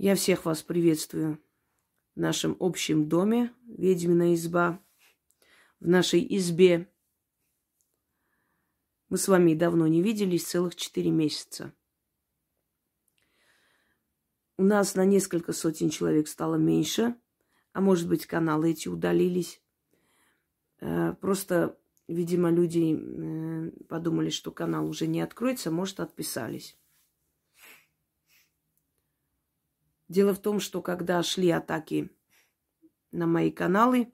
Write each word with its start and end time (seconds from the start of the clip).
Я 0.00 0.14
всех 0.14 0.44
вас 0.44 0.62
приветствую 0.62 1.42
в 2.14 2.20
нашем 2.20 2.56
общем 2.60 3.08
доме, 3.08 3.52
ведьмина 3.66 4.32
изба, 4.36 4.80
в 5.80 5.88
нашей 5.88 6.24
избе. 6.36 6.88
Мы 9.08 9.18
с 9.18 9.26
вами 9.26 9.54
давно 9.54 9.88
не 9.88 10.00
виделись, 10.00 10.46
целых 10.46 10.76
четыре 10.76 11.10
месяца. 11.10 11.74
У 14.56 14.62
нас 14.62 14.94
на 14.94 15.04
несколько 15.04 15.52
сотен 15.52 15.90
человек 15.90 16.28
стало 16.28 16.54
меньше, 16.54 17.16
а 17.72 17.80
может 17.80 18.08
быть, 18.08 18.24
каналы 18.24 18.70
эти 18.70 18.86
удалились. 18.86 19.60
Э, 20.78 21.14
просто, 21.20 21.76
видимо, 22.06 22.52
люди 22.52 22.94
э, 22.96 23.70
подумали, 23.88 24.30
что 24.30 24.52
канал 24.52 24.88
уже 24.88 25.08
не 25.08 25.20
откроется, 25.20 25.72
может, 25.72 25.98
отписались. 25.98 26.78
Дело 30.08 30.34
в 30.34 30.40
том, 30.40 30.58
что 30.58 30.80
когда 30.80 31.22
шли 31.22 31.50
атаки 31.50 32.10
на 33.12 33.26
мои 33.26 33.50
каналы, 33.50 34.10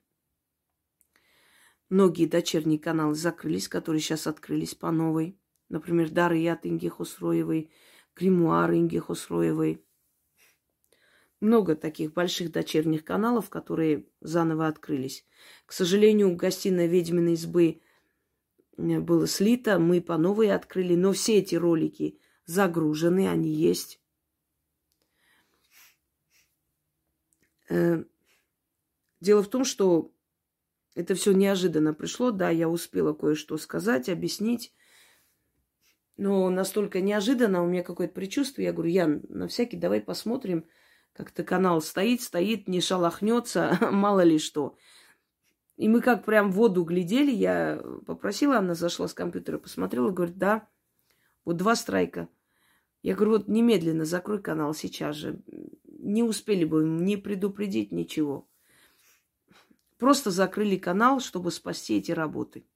многие 1.89 2.27
дочерние 2.27 2.81
каналы 2.81 3.15
закрылись, 3.15 3.69
которые 3.69 4.01
сейчас 4.01 4.27
открылись 4.27 4.75
по 4.75 4.91
новой. 4.91 5.39
Например, 5.69 6.11
Дарьят 6.11 6.67
Инги 6.67 6.89
Хусроевой, 6.89 7.71
Гримуар 8.17 8.73
Инги 8.73 8.99
Хусроевой. 8.99 9.85
Много 11.41 11.77
таких 11.77 12.13
больших 12.13 12.51
дочерних 12.51 13.05
каналов, 13.05 13.49
которые 13.49 14.07
заново 14.21 14.67
открылись. 14.67 15.25
К 15.67 15.73
сожалению, 15.73 16.35
гостиная 16.37 16.87
ведьминой 16.87 17.35
избы 17.35 17.83
э, 18.77 19.01
было 19.01 19.27
слито, 19.27 19.79
мы 19.79 20.01
по 20.01 20.17
новой 20.17 20.51
открыли, 20.51 20.97
но 20.97 21.13
все 21.13 21.39
эти 21.39 21.55
ролики 21.55 22.19
загружены, 22.47 23.29
они 23.29 23.51
есть. 23.51 24.01
Дело 27.69 29.43
в 29.43 29.49
том, 29.49 29.65
что 29.65 30.13
это 30.95 31.15
все 31.15 31.33
неожиданно 31.33 31.95
пришло. 31.95 32.31
Да, 32.31 32.51
я 32.51 32.69
успела 32.69 33.13
кое-что 33.13 33.57
сказать, 33.59 34.09
объяснить. 34.09 34.73
Но 36.17 36.49
настолько 36.51 37.01
неожиданно 37.01 37.63
у 37.63 37.67
меня 37.67 37.83
какое-то 37.83 38.15
предчувствие. 38.15 38.67
Я 38.67 38.73
говорю, 38.73 38.91
Ян, 38.91 39.23
на 39.29 39.49
всякий 39.49 39.77
давай 39.77 40.01
посмотрим, 40.01 40.65
как-то 41.13 41.43
канал 41.43 41.81
стоит, 41.81 42.23
стоит, 42.23 42.69
не 42.69 42.81
шалохнется, 42.81 43.79
мало 43.91 44.21
ли 44.21 44.39
что. 44.39 44.77
И 45.77 45.89
мы 45.89 46.01
как 46.01 46.25
прям 46.25 46.53
в 46.53 46.55
воду 46.55 46.85
глядели, 46.85 47.33
я 47.33 47.83
попросила, 48.07 48.59
она 48.59 48.75
зашла 48.75 49.09
с 49.09 49.15
компьютера, 49.15 49.59
посмотрела, 49.59 50.11
говорит, 50.11 50.39
да, 50.39 50.69
вот 51.45 51.57
два 51.57 51.75
страйка. 51.75 52.29
Я 53.03 53.17
говорю, 53.17 53.33
вот 53.33 53.49
немедленно 53.49 54.05
закрой 54.05 54.41
канал 54.41 54.73
сейчас 54.73 55.17
же 55.17 55.43
не 56.05 56.23
успели 56.23 56.65
бы 56.65 56.85
не 56.85 57.17
предупредить 57.17 57.93
ничего. 57.93 58.49
Просто 59.99 60.31
закрыли 60.31 60.77
канал, 60.77 61.21
чтобы 61.21 61.51
спасти 61.51 61.99
эти 61.99 62.13
работы. 62.13 62.67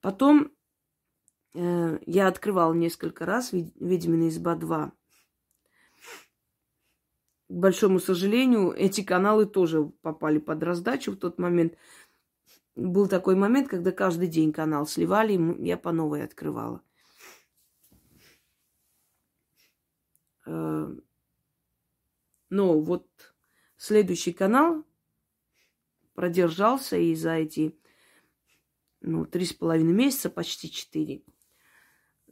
Потом 0.00 0.52
э, 1.54 1.98
я 2.06 2.28
открывала 2.28 2.72
несколько 2.72 3.24
раз 3.24 3.52
«Ведьмина 3.52 4.28
изба 4.28 4.56
2». 4.56 4.92
К 7.48 7.54
большому 7.54 7.98
сожалению, 7.98 8.72
эти 8.72 9.02
каналы 9.02 9.46
тоже 9.46 9.84
попали 10.02 10.38
под 10.38 10.62
раздачу 10.62 11.12
в 11.12 11.16
тот 11.16 11.38
момент. 11.38 11.74
Был 12.76 13.08
такой 13.08 13.36
момент, 13.36 13.68
когда 13.68 13.90
каждый 13.90 14.28
день 14.28 14.52
канал 14.52 14.86
сливали, 14.86 15.64
я 15.64 15.76
по 15.78 15.92
новой 15.92 16.22
открывала. 16.22 16.82
Но 22.50 22.80
вот 22.80 23.06
следующий 23.76 24.32
канал 24.32 24.84
продержался, 26.14 26.96
и 26.96 27.14
за 27.14 27.34
эти 27.34 27.78
ну, 29.00 29.26
три 29.26 29.44
с 29.44 29.52
половиной 29.52 29.92
месяца, 29.92 30.30
почти 30.30 30.70
четыре, 30.70 31.22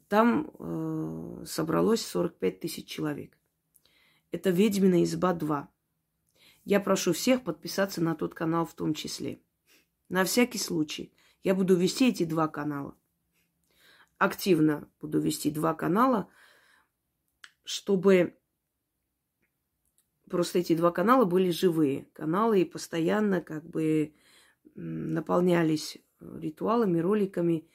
там 0.09 0.51
э, 0.59 1.45
собралось 1.47 2.05
45 2.07 2.61
тысяч 2.61 2.89
человек. 2.89 3.37
Это 4.33 4.51
«Ведьмина 4.51 5.05
изба 5.05 5.35
2». 5.35 5.67
Я 6.65 6.81
прошу 6.81 7.13
всех 7.13 7.45
подписаться 7.45 8.01
на 8.01 8.15
тот 8.15 8.35
канал 8.35 8.67
в 8.67 8.75
том 8.75 8.95
числе. 8.95 9.41
На 10.09 10.25
всякий 10.25 10.59
случай. 10.59 11.13
Я 11.45 11.55
буду 11.55 11.77
вести 11.77 12.09
эти 12.09 12.25
два 12.25 12.49
канала. 12.49 12.97
Активно 14.19 14.91
буду 15.01 15.21
вести 15.21 15.51
два 15.51 15.75
канала– 15.75 16.29
чтобы 17.67 18.39
просто 20.31 20.61
эти 20.61 20.75
два 20.77 20.93
канала 20.93 21.25
были 21.25 21.51
живые 21.51 22.07
каналы 22.13 22.65
постоянно 22.65 23.43
как 23.43 23.69
бы 23.69 24.15
наполнялись 24.75 25.99
ритуалами, 26.21 27.01
роликами. 27.01 27.69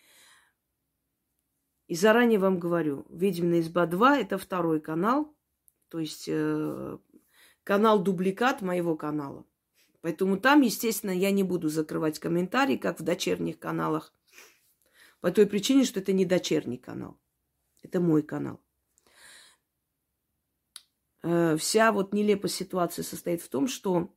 И 1.88 1.96
заранее 1.96 2.40
вам 2.40 2.58
говорю, 2.58 3.06
«Ведьмина 3.10 3.60
изба 3.60 3.86
2»– 3.86 4.16
это 4.22 4.38
второй 4.38 4.80
канал, 4.80 5.36
то 5.90 6.00
есть 6.00 6.26
э, 6.28 6.98
канал-дубликат 7.64 8.62
моего 8.62 8.96
канала. 8.96 9.46
Поэтому 10.00 10.40
там, 10.40 10.62
естественно, 10.62 11.12
я 11.12 11.32
не 11.32 11.44
буду 11.44 11.68
закрывать 11.68 12.18
комментарии, 12.18 12.78
как 12.78 13.00
в 13.00 13.04
дочерних 13.04 13.60
каналах, 13.60 14.14
по 15.20 15.32
той 15.32 15.46
причине, 15.46 15.84
что 15.84 16.00
это 16.00 16.14
не 16.14 16.26
дочерний 16.26 16.78
канал. 16.78 17.20
Это 17.84 18.00
мой 18.00 18.24
канал. 18.24 18.62
Э, 21.24 21.56
вся 21.58 21.92
вот 21.92 22.14
нелепая 22.14 22.50
ситуация 22.50 23.04
состоит 23.04 23.42
в 23.42 23.50
том, 23.50 23.68
что 23.68 24.14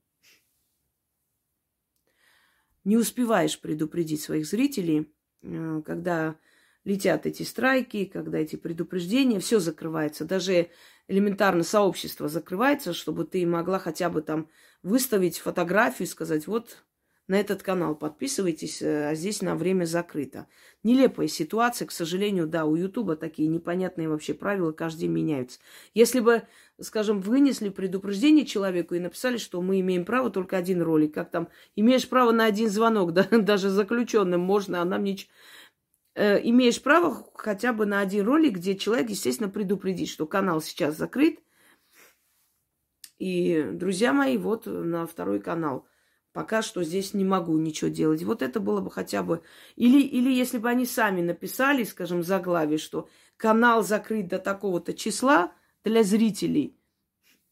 не 2.85 2.97
успеваешь 2.97 3.61
предупредить 3.61 4.23
своих 4.23 4.47
зрителей, 4.47 5.13
э, 5.43 5.83
когда 5.85 6.37
летят 6.85 7.27
эти 7.27 7.43
страйки, 7.43 8.05
когда 8.05 8.39
эти 8.39 8.57
предупреждения, 8.57 9.41
все 9.41 9.59
закрывается. 9.59 10.25
Даже 10.25 10.71
элементарно 11.09 11.63
сообщество 11.63 12.29
закрывается, 12.29 12.93
чтобы 12.93 13.25
ты 13.25 13.47
могла 13.47 13.79
хотя 13.79 14.11
бы 14.11 14.23
там 14.23 14.49
выставить 14.83 15.39
фотографию 15.39 16.07
и 16.07 16.11
сказать, 16.11 16.47
вот 16.47 16.85
на 17.27 17.41
этот 17.41 17.63
канал 17.63 17.95
подписывайтесь, 17.95 18.83
э, 18.83 19.09
а 19.09 19.15
здесь 19.15 19.41
на 19.41 19.57
время 19.57 19.85
закрыто. 19.87 20.47
Нелепая 20.83 21.27
ситуация, 21.27 21.87
к 21.87 21.93
сожалению, 21.93 22.47
да, 22.47 22.67
у 22.67 22.77
Ютуба 22.77 23.17
такие 23.17 23.49
непонятные 23.49 24.09
вообще 24.11 24.35
правила 24.35 24.73
каждый 24.73 25.01
день 25.01 25.13
меняются. 25.13 25.59
Если 25.95 26.21
бы, 26.21 26.43
скажем, 26.81 27.21
вынесли 27.21 27.71
предупреждение 27.71 28.45
человеку 28.45 28.95
и 28.95 29.01
написали, 29.01 29.39
что 29.39 29.63
мы 29.63 29.81
имеем 29.81 30.05
право 30.05 30.31
только 30.31 30.59
один 30.59 30.83
ролик, 30.83 31.15
как 31.15 31.31
там, 31.31 31.49
имеешь 31.77 32.07
право 32.09 32.31
на 32.31 32.45
один 32.45 32.69
звонок, 32.69 33.13
да, 33.15 33.27
даже 33.31 33.71
заключенным 33.71 34.41
можно, 34.41 34.83
а 34.83 34.85
нам 34.85 35.03
ничего 35.03 35.31
э, 36.17 36.41
имеешь 36.47 36.83
право 36.83 37.27
хотя 37.35 37.73
бы 37.73 37.87
на 37.87 38.01
один 38.01 38.27
ролик, 38.27 38.57
где 38.57 38.77
человек, 38.77 39.09
естественно, 39.09 39.49
предупредит, 39.49 40.09
что 40.09 40.27
канал 40.27 40.61
сейчас 40.61 40.99
закрыт. 40.99 41.39
И, 43.19 43.63
друзья 43.73 44.13
мои, 44.13 44.37
вот 44.37 44.67
на 44.67 45.07
второй 45.07 45.41
канал– 45.41 45.87
Пока 46.35 46.63
что 46.63 46.83
здесь 46.83 47.15
не 47.15 47.25
могу 47.25 47.57
ничего 47.59 47.89
делать. 47.89 48.25
Вот 48.25 48.43
это 48.43 48.59
было 48.59 48.81
бы 48.81 48.91
хотя 48.91 49.23
бы... 49.23 49.43
Или, 49.77 50.03
или 50.03 50.33
если 50.33 50.59
бы 50.59 50.69
они 50.69 50.85
сами 50.85 51.23
написали, 51.23 51.85
скажем, 51.85 52.25
заглавие, 52.25 52.79
что 52.79 53.09
канал 53.37 53.85
закрыт 53.85 54.27
до 54.27 54.41
такого-то 54.41 54.95
числа 54.95 55.53
для 55.85 56.03
зрителей, 56.03 56.77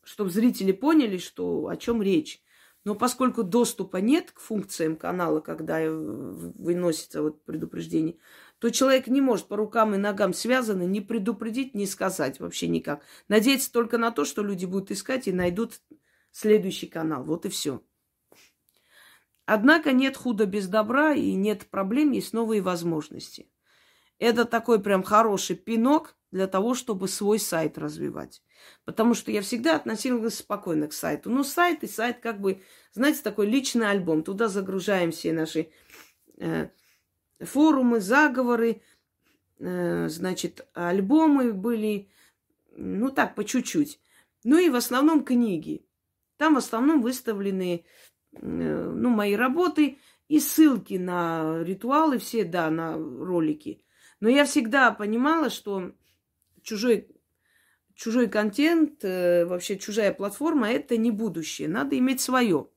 чтобы 0.03 0.31
зрители 0.31 0.73
поняли, 0.73 1.19
что, 1.19 1.69
о 1.69 1.77
чем 1.77 2.03
речь. 2.03 2.43
Но 2.83 2.97
поскольку 2.97 3.45
доступа 3.45 3.99
нет 3.99 4.33
к 4.33 4.41
функциям 4.41 4.97
канала, 4.97 5.39
когда 5.39 5.79
выносится 5.89 7.23
вот 7.23 7.45
предупреждение, 7.45 8.17
то 8.59 8.69
человек 8.71 9.07
не 9.07 9.21
может 9.21 9.47
по 9.47 9.57
рукам 9.57 9.95
и 9.95 9.97
ногам 9.97 10.35
связаны 10.35 10.87
не 10.87 11.01
предупредить, 11.01 11.77
не 11.77 11.87
сказать 11.87 12.41
вообще 12.41 12.67
никак. 12.67 13.05
Надеяться 13.29 13.71
только 13.71 13.97
на 13.97 14.11
то, 14.11 14.25
что 14.25 14.43
люди 14.43 14.67
будут 14.67 14.91
искать 14.91 15.29
и 15.29 15.33
найдут 15.33 15.81
следующий 16.33 16.89
канал. 16.89 17.23
Вот 17.23 17.47
и 17.47 17.49
все. 17.49 17.81
Однако 19.47 19.93
нет 19.93 20.17
худа 20.17 20.47
без 20.47 20.69
добра 20.69 21.13
и 21.13 21.33
нет 21.35 21.67
проблем, 21.67 22.13
есть 22.13 22.33
новые 22.33 22.63
возможности. 22.63 23.49
Это 24.19 24.45
такой 24.45 24.81
прям 24.81 25.03
хороший 25.03 25.57
пинок 25.57 26.17
для 26.31 26.47
того, 26.47 26.75
чтобы 26.75 27.09
свой 27.09 27.39
сайт 27.41 27.77
развивать. 27.77 28.43
Потому 28.85 29.15
что 29.15 29.33
я 29.33 29.43
всегда 29.43 29.75
относилась 29.75 30.39
спокойно 30.39 30.87
к 30.87 30.93
сайту. 30.93 31.29
Ну, 31.29 31.43
сайт 31.43 31.83
и 31.83 31.89
сайт 31.89 32.21
как 32.21 32.41
бы, 32.41 32.63
знаете, 32.93 33.21
такой 33.23 33.47
личный 33.47 33.91
альбом. 33.91 34.23
Туда 34.23 34.49
загружаем 34.49 35.11
все 35.11 35.33
наши 35.33 35.71
э, 36.39 36.69
форумы, 37.41 38.01
заговоры, 38.01 38.83
э, 39.59 40.09
значит, 40.09 40.69
альбомы 40.75 41.53
были, 41.53 42.09
ну 42.77 43.11
так, 43.11 43.35
по 43.35 43.45
чуть-чуть. 43.45 44.01
Ну 44.45 44.57
и 44.59 44.71
в 44.71 44.77
основном 44.77 45.25
книги. 45.25 45.85
Там 46.37 46.55
в 46.55 46.59
основном 46.59 47.03
выставлены 47.03 47.85
ну, 48.41 49.11
мои 49.11 49.35
работы 49.35 49.99
и 50.29 50.41
ссылки 50.41 50.95
на 50.95 51.63
ритуалы 51.63 52.19
все, 52.19 52.45
да, 52.45 52.71
на 52.71 52.97
ролики. 52.97 53.83
Но 54.21 54.29
я 54.29 54.45
всегда 54.45 54.91
понимала, 54.93 55.51
что 55.51 55.93
чужой 56.63 57.09
чужой 57.95 58.29
контент, 58.29 59.05
э, 59.05 59.45
вообще 59.45 59.79
чужая 59.79 60.13
платформа– 60.13 60.71
это 60.73 60.97
не 60.97 61.11
будущее. 61.11 61.69
Надо 61.69 61.99
иметь 61.99 62.21
свое. 62.21 62.69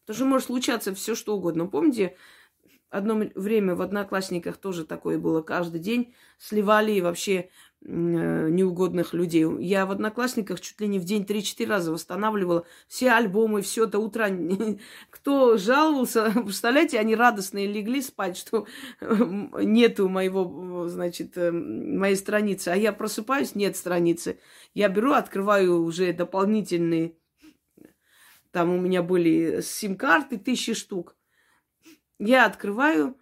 Потому 0.00 0.16
что 0.16 0.24
может 0.26 0.46
случаться 0.46 0.94
все, 0.94 1.14
что 1.14 1.36
угодно. 1.36 1.66
Помните, 1.66 2.16
одно 2.90 3.16
время 3.34 3.74
в 3.74 3.82
Одноклассниках 3.82 4.56
тоже 4.58 4.84
такое 4.84 5.18
было. 5.18 5.42
Каждый 5.42 5.80
день 5.80 6.14
сливали 6.38 7.00
вообще 7.00 7.34
э, 7.34 7.48
неугодных 7.84 9.12
людей. 9.12 9.46
Я 9.60 9.86
в 9.86 9.90
Одноклассниках 9.90 10.60
чуть 10.60 10.80
ли 10.80 10.88
не 10.88 10.98
в 10.98 11.04
день 11.04 11.24
3-4 11.24 11.66
раза 11.66 11.92
восстанавливала 11.92 12.66
все 12.88 13.10
альбомы, 13.10 13.62
все 13.62 13.86
до 13.86 13.98
утра. 13.98 14.28
Кто 15.10 15.56
жаловался, 15.56 16.32
представляете, 16.44 16.98
они 16.98 17.14
радостные 17.14 17.66
легли 17.66 18.00
спать, 18.00 18.36
что 18.36 18.66
нету 19.00 20.08
моего, 20.08 20.88
значит, 20.88 21.36
э, 21.36 21.52
моей 21.52 22.16
страницы. 22.16 22.68
А 22.68 22.76
я 22.76 22.92
просыпаюсь, 22.92 23.54
нет 23.54 23.76
страницы. 23.76 24.38
Я 24.72 24.88
беру, 24.88 25.12
открываю 25.12 25.82
уже 25.82 26.12
дополнительные 26.12 27.16
там 28.54 28.70
у 28.70 28.80
меня 28.80 29.02
были 29.02 29.62
сим-карты, 29.62 30.38
тысячи 30.38 30.74
штук. 30.74 31.16
Я 32.20 32.46
открываю 32.46 33.18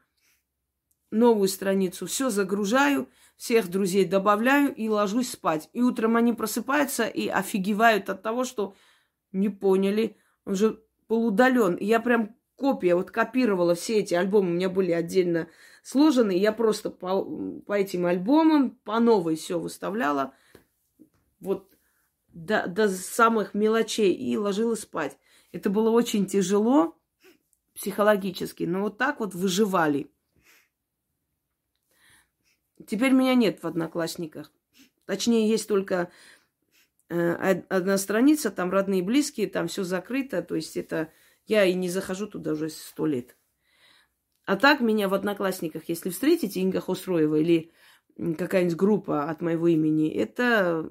новую 1.10 1.48
страницу, 1.48 2.04
все 2.06 2.28
загружаю, 2.28 3.08
всех 3.42 3.68
друзей 3.68 4.04
добавляю 4.04 4.72
и 4.72 4.88
ложусь 4.88 5.32
спать. 5.32 5.68
И 5.72 5.82
утром 5.82 6.14
они 6.14 6.32
просыпаются 6.32 7.08
и 7.08 7.26
офигевают 7.26 8.08
от 8.08 8.22
того, 8.22 8.44
что 8.44 8.76
не 9.32 9.48
поняли. 9.48 10.16
Он 10.44 10.54
же 10.54 10.80
был 11.08 11.26
удален. 11.26 11.76
я 11.80 11.98
прям 11.98 12.36
копия, 12.54 12.94
вот 12.94 13.10
копировала 13.10 13.74
все 13.74 13.98
эти 13.98 14.14
альбомы, 14.14 14.50
у 14.50 14.54
меня 14.54 14.70
были 14.70 14.92
отдельно 14.92 15.48
сложены. 15.82 16.30
Я 16.30 16.52
просто 16.52 16.88
по, 16.88 17.24
по 17.66 17.72
этим 17.72 18.06
альбомам 18.06 18.78
по 18.84 19.00
новой 19.00 19.34
все 19.34 19.58
выставляла. 19.58 20.34
Вот 21.40 21.68
до, 22.28 22.68
до 22.68 22.88
самых 22.88 23.54
мелочей 23.54 24.12
и 24.12 24.36
ложилась 24.36 24.82
спать. 24.82 25.18
Это 25.50 25.68
было 25.68 25.90
очень 25.90 26.26
тяжело 26.26 26.96
психологически, 27.74 28.62
но 28.62 28.82
вот 28.82 28.98
так 28.98 29.18
вот 29.18 29.34
выживали. 29.34 30.11
Теперь 32.86 33.12
меня 33.12 33.34
нет 33.34 33.62
в 33.62 33.66
одноклассниках. 33.66 34.52
Точнее, 35.06 35.48
есть 35.48 35.68
только 35.68 36.10
э, 37.08 37.62
одна 37.68 37.98
страница, 37.98 38.50
там 38.50 38.70
родные 38.70 39.00
и 39.00 39.04
близкие, 39.04 39.48
там 39.48 39.68
все 39.68 39.84
закрыто. 39.84 40.42
То 40.42 40.54
есть 40.54 40.76
это 40.76 41.12
я 41.46 41.64
и 41.64 41.74
не 41.74 41.88
захожу 41.88 42.26
туда 42.26 42.52
уже 42.52 42.68
сто 42.68 43.06
лет. 43.06 43.36
А 44.44 44.56
так 44.56 44.80
меня 44.80 45.08
в 45.08 45.14
одноклассниках, 45.14 45.88
если 45.88 46.10
встретите 46.10 46.60
Инга 46.60 46.80
Хосроева 46.80 47.36
или 47.36 47.72
какая-нибудь 48.16 48.76
группа 48.76 49.30
от 49.30 49.40
моего 49.40 49.68
имени, 49.68 50.10
это 50.12 50.90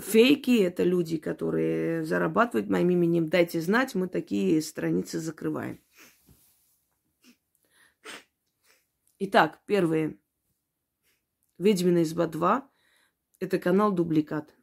фейки, 0.00 0.62
это 0.62 0.82
люди, 0.82 1.16
которые 1.18 2.04
зарабатывают 2.04 2.70
моим 2.70 2.90
именем. 2.90 3.28
Дайте 3.28 3.60
знать, 3.60 3.94
мы 3.94 4.08
такие 4.08 4.60
страницы 4.62 5.18
закрываем. 5.18 5.80
Итак, 9.18 9.60
первое. 9.66 10.18
Ведьмина 11.58 12.02
изба 12.02 12.26
2– 12.26 12.68
это 13.40 13.58
канал 13.58 13.92
Дубликат. 13.92 14.54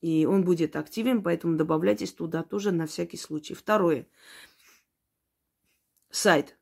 И 0.00 0.24
он 0.24 0.44
будет 0.44 0.76
активен, 0.76 1.22
поэтому 1.22 1.56
добавляйтесь 1.56 2.12
туда 2.12 2.42
тоже 2.42 2.72
на 2.72 2.86
всякий 2.86 3.18
случай. 3.18 3.54
Второе. 3.54 4.06
Сайт. 6.10 6.58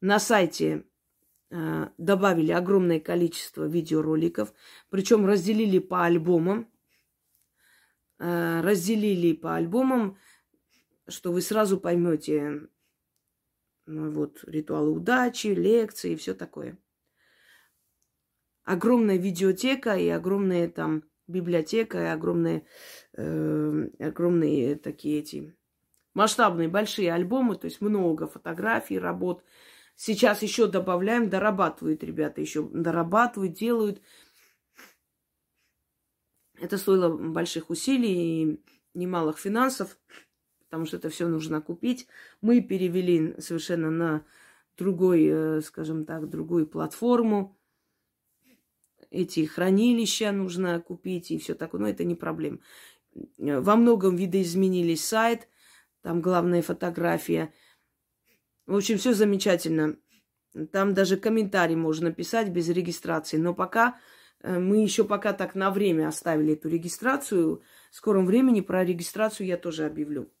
На 0.00 0.18
сайте 0.18 0.86
э, 1.50 1.88
добавили 1.98 2.52
огромное 2.52 2.98
количество 2.98 3.64
видеороликов, 3.64 4.54
причем 4.90 5.26
разделили 5.26 5.78
по 5.78 6.04
альбомам. 6.04 6.72
Э, 8.18 8.60
разделили 8.62 9.34
по 9.34 9.54
альбомам, 9.54 10.18
что 11.08 11.32
вы 11.32 11.42
сразу 11.42 11.78
поймете 11.78 12.68
ну, 13.86 14.10
вот, 14.10 14.44
ритуалы 14.44 14.90
удачи, 14.90 15.48
лекции 15.48 16.12
и 16.12 16.16
все 16.16 16.34
такое. 16.34 16.78
Огромная 18.68 19.16
видеотека 19.16 19.96
и 19.96 20.08
огромная 20.08 20.68
там 20.68 21.04
библиотека, 21.26 22.02
и 22.02 22.06
огромные, 22.08 22.66
э, 23.14 23.88
огромные 23.98 24.76
такие 24.76 25.20
эти 25.20 25.56
масштабные 26.12 26.68
большие 26.68 27.10
альбомы, 27.10 27.56
то 27.56 27.64
есть 27.64 27.80
много 27.80 28.26
фотографий, 28.26 28.98
работ. 28.98 29.42
Сейчас 29.96 30.42
еще 30.42 30.66
добавляем, 30.66 31.30
дорабатывают 31.30 32.04
ребята, 32.04 32.42
еще 32.42 32.68
дорабатывают, 32.70 33.54
делают. 33.54 34.02
Это 36.60 36.76
стоило 36.76 37.08
больших 37.08 37.70
усилий 37.70 38.42
и 38.42 38.62
немалых 38.92 39.38
финансов, 39.38 39.98
потому 40.66 40.84
что 40.84 40.98
это 40.98 41.08
все 41.08 41.26
нужно 41.26 41.62
купить. 41.62 42.06
Мы 42.42 42.60
перевели 42.60 43.34
совершенно 43.40 43.90
на 43.90 44.26
другой, 44.76 45.24
э, 45.24 45.60
скажем 45.62 46.04
так, 46.04 46.28
другую 46.28 46.66
платформу. 46.66 47.57
Эти 49.10 49.44
хранилища 49.46 50.32
нужно 50.32 50.80
купить 50.80 51.30
и 51.30 51.38
все 51.38 51.54
такое, 51.54 51.80
но 51.80 51.88
это 51.88 52.04
не 52.04 52.14
проблема. 52.14 52.58
Во 53.38 53.76
многом 53.76 54.16
видоизменили 54.16 54.94
сайт, 54.94 55.48
там 56.02 56.20
главная 56.20 56.62
фотография. 56.62 57.52
В 58.66 58.76
общем, 58.76 58.98
все 58.98 59.14
замечательно. 59.14 59.96
Там 60.72 60.94
даже 60.94 61.16
комментарий 61.16 61.76
можно 61.76 62.12
писать 62.12 62.50
без 62.50 62.68
регистрации, 62.68 63.38
но 63.38 63.54
пока 63.54 63.98
Э, 64.40 64.58
мы 64.58 64.82
еще 64.82 65.04
пока 65.04 65.32
так 65.32 65.54
на 65.54 65.70
время 65.70 66.08
оставили 66.08 66.54
эту 66.54 66.68
регистрацию. 66.68 67.62
В 67.90 67.96
скором 67.96 68.26
времени 68.26 68.60
про 68.60 68.84
регистрацию 68.84 69.46
я 69.46 69.56
тоже 69.56 69.86
объявлю. 69.86 70.32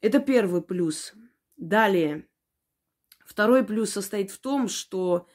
Это 0.00 0.20
первый 0.20 0.62
плюс. 0.62 1.12
Далее. 1.56 2.26
Второй 3.24 3.64
плюс 3.64 3.90
состоит 3.90 4.30
в 4.30 4.38
том, 4.40 4.68
что 4.68 5.28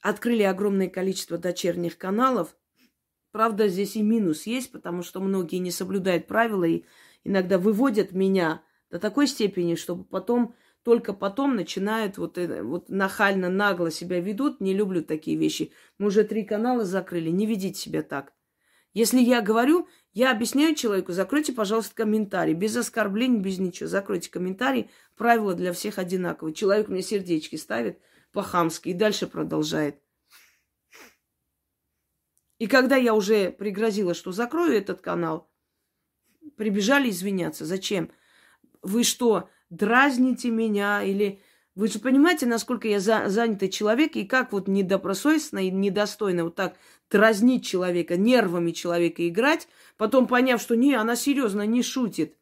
открыли 0.00 0.42
огромное 0.42 0.88
количество 0.88 1.38
дочерних 1.38 1.98
каналов. 1.98 2.56
Правда, 3.32 3.68
здесь 3.68 3.96
и 3.96 4.02
минус 4.02 4.46
есть, 4.46 4.72
потому 4.72 5.02
что 5.02 5.20
многие 5.20 5.56
не 5.56 5.70
соблюдают 5.70 6.26
правила 6.26 6.64
и 6.64 6.84
иногда 7.24 7.58
выводят 7.58 8.12
меня 8.12 8.62
до 8.90 8.98
такой 8.98 9.26
степени, 9.26 9.74
чтобы 9.74 10.04
потом 10.04 10.54
только 10.82 11.12
потом 11.12 11.54
начинают 11.56 12.16
вот, 12.16 12.38
вот 12.38 12.88
нахально, 12.88 13.50
нагло 13.50 13.90
себя 13.90 14.20
ведут. 14.20 14.60
Не 14.60 14.72
люблю 14.72 15.02
такие 15.02 15.36
вещи. 15.36 15.72
Мы 15.98 16.06
уже 16.06 16.24
три 16.24 16.44
канала 16.44 16.84
закрыли. 16.84 17.28
Не 17.28 17.44
ведите 17.44 17.78
себя 17.78 18.02
так. 18.02 18.32
Если 18.94 19.18
я 19.18 19.42
говорю, 19.42 19.86
я 20.14 20.30
объясняю 20.30 20.74
человеку, 20.74 21.12
закройте, 21.12 21.52
пожалуйста, 21.52 21.94
комментарий. 21.94 22.54
Без 22.54 22.74
оскорблений, 22.74 23.38
без 23.38 23.58
ничего. 23.58 23.86
Закройте 23.88 24.30
комментарий. 24.30 24.88
Правила 25.16 25.54
для 25.54 25.74
всех 25.74 25.98
одинаковые. 25.98 26.54
Человек 26.54 26.88
мне 26.88 27.02
сердечки 27.02 27.56
ставит 27.56 27.98
по-хамски 28.32 28.90
и 28.90 28.94
дальше 28.94 29.26
продолжает. 29.26 30.02
И 32.58 32.66
когда 32.66 32.96
я 32.96 33.14
уже 33.14 33.50
пригрозила, 33.50 34.14
что 34.14 34.32
закрою 34.32 34.76
этот 34.76 35.00
канал, 35.00 35.48
прибежали 36.56 37.10
извиняться. 37.10 37.64
Зачем? 37.64 38.10
Вы 38.82 39.04
что, 39.04 39.48
дразните 39.70 40.50
меня 40.50 41.02
или... 41.02 41.40
Вы 41.74 41.86
же 41.86 42.00
понимаете, 42.00 42.44
насколько 42.46 42.88
я 42.88 42.98
за, 42.98 43.28
занятый 43.28 43.68
человек, 43.68 44.16
и 44.16 44.24
как 44.24 44.50
вот 44.50 44.66
недобросовестно 44.66 45.60
и 45.60 45.70
недостойно 45.70 46.42
вот 46.44 46.56
так 46.56 46.76
дразнить 47.08 47.64
человека, 47.64 48.16
нервами 48.16 48.72
человека 48.72 49.26
играть, 49.28 49.68
потом 49.96 50.26
поняв, 50.26 50.60
что 50.60 50.74
не, 50.74 50.94
она 50.94 51.14
серьезно 51.14 51.64
не 51.66 51.84
шутит. 51.84 52.36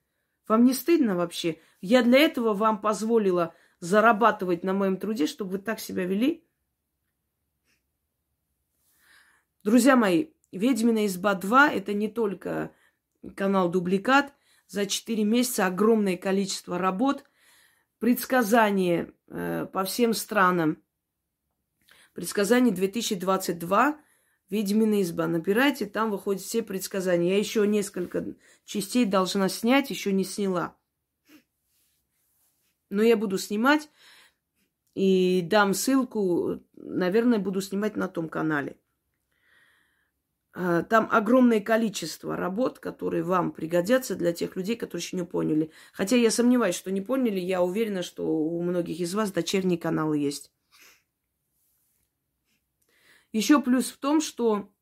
Вам 0.48 0.64
не 0.64 0.72
стыдно 0.72 1.16
вообще? 1.16 1.58
Я 1.82 2.02
для 2.02 2.18
этого 2.20 2.54
вам 2.54 2.80
позволила 2.80 3.54
зарабатывать 3.80 4.64
на 4.64 4.72
моем 4.72 4.96
труде, 4.96 5.26
чтобы 5.26 5.52
вы 5.52 5.58
так 5.58 5.80
себя 5.80 6.04
вели? 6.04 6.44
Друзья 9.62 9.96
мои, 9.96 10.28
«Ведьмина 10.52 11.06
изба 11.06 11.34
2»– 11.34 11.70
это 11.74 11.92
не 11.92 12.08
только 12.08 12.72
канал 13.34 13.68
«Дубликат», 13.68 14.32
за 14.68 14.86
4 14.86 15.24
месяца 15.24 15.66
огромное 15.66 16.16
количество 16.16 16.78
работ, 16.78 17.24
предсказания 17.98 19.12
э, 19.28 19.66
по 19.72 19.84
всем 19.84 20.12
странам. 20.12 20.82
Предсказание 22.14 22.74
2022, 22.74 24.00
Ведьмина 24.48 25.02
изба. 25.02 25.26
Набирайте, 25.26 25.86
там 25.86 26.10
выходят 26.10 26.42
все 26.42 26.62
предсказания. 26.62 27.30
Я 27.30 27.38
еще 27.38 27.66
несколько 27.66 28.24
частей 28.64 29.04
должна 29.04 29.48
снять, 29.48 29.90
еще 29.90 30.12
не 30.12 30.24
сняла. 30.24 30.75
Но 32.90 33.02
я 33.02 33.16
буду 33.16 33.38
снимать 33.38 33.90
и 34.94 35.42
дам 35.42 35.74
ссылку, 35.74 36.62
наверное, 36.74 37.38
буду 37.38 37.60
снимать 37.60 37.96
на 37.96 38.08
том 38.08 38.28
канале. 38.28 38.78
А, 40.58 40.82
там 40.84 41.06
огромное 41.10 41.60
количество 41.60 42.34
работ, 42.34 42.78
которые 42.78 43.22
вам 43.22 43.52
пригодятся 43.52 44.16
для 44.16 44.32
тех 44.32 44.56
людей, 44.56 44.74
которые 44.74 45.02
еще 45.02 45.16
не 45.16 45.24
поняли. 45.24 45.70
Хотя 45.92 46.16
я 46.16 46.30
сомневаюсь, 46.30 46.76
что 46.76 46.90
не 46.90 47.02
поняли. 47.02 47.38
Я 47.38 47.60
уверена, 47.60 48.02
что 48.02 48.26
у 48.26 48.62
многих 48.62 48.98
из 49.00 49.14
вас 49.14 49.32
дочерние 49.32 49.78
каналы 49.78 50.16
есть. 50.16 50.50
Еще 53.32 53.60
плюс 53.60 53.90
в 53.90 53.98
том, 53.98 54.22
что 54.22 54.72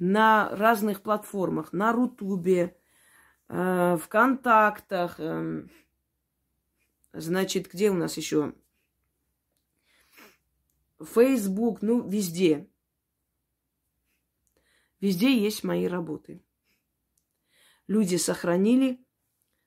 на 0.00 0.48
разных 0.56 1.00
платформах, 1.02 1.72
на 1.72 1.92
Рутубе, 1.92 2.76
э, 3.48 3.98
ВКонтактах, 4.02 5.14
э, 5.18 5.62
значит, 7.12 7.68
где 7.72 7.90
у 7.90 7.94
нас 7.94 8.16
еще? 8.16 8.54
Фейсбук, 11.00 11.82
ну, 11.82 12.08
везде. 12.08 12.68
Везде 15.00 15.36
есть 15.36 15.64
мои 15.64 15.86
работы. 15.86 16.40
Люди 17.86 18.16
сохранили, 18.16 19.04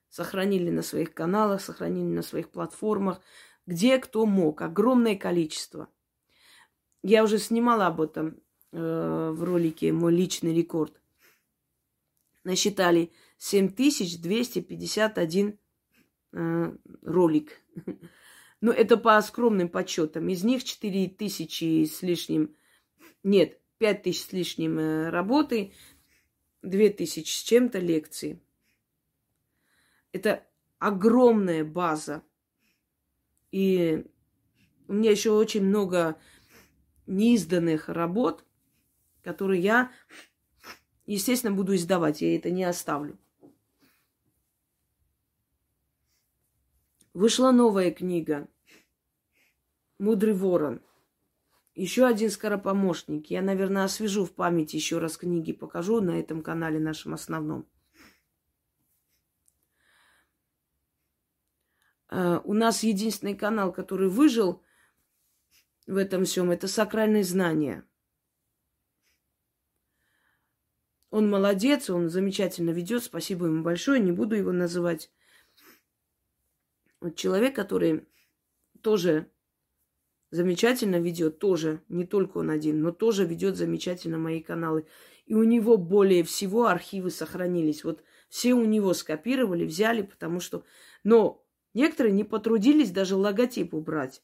сохранили 0.10 0.70
на 0.70 0.84
своих 0.84 1.14
каналах, 1.14 1.62
сохранили 1.62 2.14
на 2.14 2.22
своих 2.22 2.52
платформах, 2.52 3.20
где 3.66 3.98
кто 3.98 4.26
мог, 4.26 4.62
огромное 4.62 5.16
количество. 5.16 5.90
Я 7.02 7.24
уже 7.24 7.40
снимала 7.40 7.88
об 7.88 8.00
этом 8.00 8.40
э, 8.72 9.32
в 9.34 9.44
ролике 9.44 9.92
«Мой 9.92 10.14
личный 10.14 10.54
рекорд». 10.54 11.02
Насчитали 12.44 13.12
7251 13.40 15.50
э, 15.50 15.58
ролик. 16.34 17.62
Но 18.62 18.72
это 18.72 18.98
по 18.98 19.22
скромным 19.22 19.70
подсчетам. 19.70 20.30
Из 20.30 20.44
них 20.44 20.64
4000 20.64 21.86
с 21.86 22.02
лишним, 22.02 22.56
нет, 23.22 23.60
5000 23.78 24.22
с 24.22 24.32
лишним 24.32 24.80
э, 24.80 25.10
работы, 25.10 25.74
2000 26.62 27.28
с 27.28 27.44
чем-то 27.44 27.80
лекций. 27.80 28.42
Это 30.14 30.48
огромная 30.80 31.66
база. 31.66 32.24
И 33.52 34.06
у 34.88 34.94
меня 34.94 35.12
еще 35.12 35.32
очень 35.32 35.64
много 35.64 36.18
неизданных 37.06 37.90
работ, 37.90 38.46
которые 39.24 39.62
я, 39.62 39.92
естественно, 41.06 41.54
буду 41.54 41.76
издавать. 41.76 42.22
Я 42.22 42.36
это 42.36 42.50
не 42.50 42.64
оставлю. 42.64 43.18
Вышла 47.14 47.52
новая 47.52 47.92
книга 47.92 48.50
«Мудрый 50.00 50.34
ворон». 50.34 50.82
Еще 51.76 52.08
один 52.08 52.32
скоропомощник. 52.32 53.28
Я, 53.28 53.44
наверное, 53.44 53.84
освежу 53.84 54.26
в 54.26 54.34
памяти 54.34 54.78
еще 54.78 54.98
раз 54.98 55.18
книги, 55.18 55.54
покажу 55.54 56.02
на 56.02 56.20
этом 56.20 56.42
канале 56.42 56.80
нашем 56.80 57.14
основном. 57.14 57.70
Uh, 62.10 62.42
у 62.46 62.54
нас 62.54 62.84
единственный 62.84 63.36
канал, 63.36 63.72
который 63.72 64.10
выжил 64.10 64.64
в 65.86 65.98
этом 65.98 66.26
всем, 66.26 66.50
это 66.50 66.68
сакральные 66.68 67.24
знания. 67.24 67.88
Он 71.12 71.30
молодец, 71.30 71.92
он 71.92 72.10
замечательно 72.10 72.72
ведет, 72.72 73.04
спасибо 73.04 73.46
ему 73.46 73.64
большое, 73.64 74.00
не 74.00 74.12
буду 74.12 74.36
его 74.36 74.52
называть. 74.52 75.12
Вот 77.04 77.18
человек, 77.18 77.54
который 77.54 78.08
тоже 78.82 79.30
замечательно 80.32 81.02
ведет, 81.02 81.38
тоже, 81.38 81.82
не 81.90 82.06
только 82.06 82.38
он 82.38 82.50
один, 82.50 82.82
но 82.82 82.94
тоже 82.94 83.26
ведет 83.26 83.58
замечательно 83.58 84.18
мои 84.18 84.42
каналы. 84.42 84.88
И 85.26 85.36
у 85.36 85.44
него 85.44 85.76
более 85.76 86.24
всего 86.24 86.68
архивы 86.68 87.12
сохранились. 87.12 87.84
Вот 87.84 88.06
все 88.30 88.54
у 88.54 88.64
него 88.64 88.94
скопировали, 88.94 89.66
взяли, 89.66 90.04
потому 90.04 90.40
что... 90.40 90.64
Но 91.04 91.46
некоторые 91.74 92.14
не 92.14 92.24
потрудились 92.24 92.92
даже 92.92 93.18
логотип 93.18 93.74
убрать. 93.74 94.24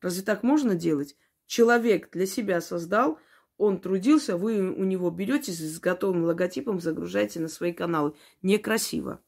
Разве 0.00 0.22
так 0.22 0.42
можно 0.42 0.74
делать? 0.74 1.14
Человек 1.44 2.10
для 2.10 2.24
себя 2.24 2.62
создал, 2.62 3.18
он 3.58 3.82
трудился, 3.82 4.38
вы 4.38 4.60
у 4.72 4.84
него 4.84 5.10
берете 5.10 5.52
с 5.52 5.78
готовым 5.78 6.24
логотипом, 6.24 6.80
загружаете 6.80 7.38
на 7.38 7.48
свои 7.48 7.74
каналы. 7.74 8.14
Некрасиво. 8.40 9.20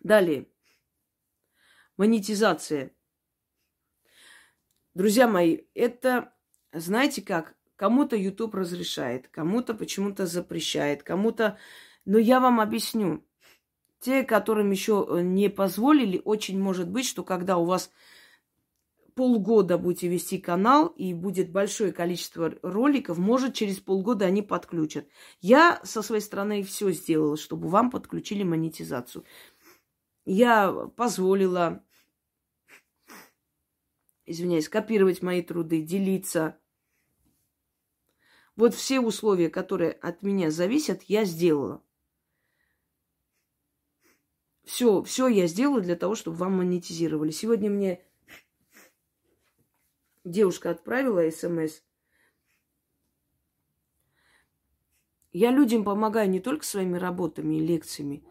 Далее. 0.00 0.48
Монетизация. 1.96 2.92
Друзья 4.94 5.28
мои, 5.28 5.58
это, 5.74 6.32
знаете 6.72 7.22
как, 7.22 7.54
кому-то 7.76 8.16
YouTube 8.16 8.54
разрешает, 8.54 9.28
кому-то 9.28 9.74
почему-то 9.74 10.26
запрещает, 10.26 11.02
кому-то... 11.02 11.58
Но 12.06 12.18
я 12.18 12.40
вам 12.40 12.60
объясню. 12.60 13.24
Те, 14.00 14.24
которым 14.24 14.70
еще 14.70 15.06
э, 15.06 15.20
не 15.20 15.50
позволили, 15.50 16.22
очень 16.24 16.58
может 16.58 16.88
быть, 16.88 17.06
что 17.06 17.22
когда 17.22 17.58
у 17.58 17.66
вас 17.66 17.90
полгода 19.14 19.76
будете 19.76 20.08
вести 20.08 20.38
канал 20.38 20.86
и 20.86 21.12
будет 21.12 21.50
большое 21.50 21.92
количество 21.92 22.54
роликов, 22.62 23.18
может, 23.18 23.52
через 23.52 23.78
полгода 23.78 24.24
они 24.24 24.40
подключат. 24.40 25.06
Я 25.42 25.80
со 25.84 26.00
своей 26.00 26.22
стороны 26.22 26.62
все 26.62 26.90
сделала, 26.90 27.36
чтобы 27.36 27.68
вам 27.68 27.90
подключили 27.90 28.42
монетизацию. 28.42 29.24
Я 30.24 30.72
позволила, 30.96 31.84
извиняюсь, 34.26 34.68
копировать 34.68 35.22
мои 35.22 35.42
труды, 35.42 35.82
делиться. 35.82 36.58
Вот 38.56 38.74
все 38.74 39.00
условия, 39.00 39.48
которые 39.48 39.92
от 39.92 40.22
меня 40.22 40.50
зависят, 40.50 41.02
я 41.04 41.24
сделала. 41.24 41.82
Все, 44.64 45.02
все 45.02 45.26
я 45.26 45.46
сделала 45.46 45.80
для 45.80 45.96
того, 45.96 46.14
чтобы 46.14 46.36
вам 46.36 46.58
монетизировали. 46.58 47.30
Сегодня 47.30 47.70
мне 47.70 48.04
девушка 50.24 50.70
отправила 50.70 51.28
смс. 51.30 51.80
Я 55.32 55.50
людям 55.50 55.84
помогаю 55.84 56.28
не 56.28 56.40
только 56.40 56.64
своими 56.64 56.98
работами 56.98 57.56
и 57.56 57.66
лекциями, 57.66 58.24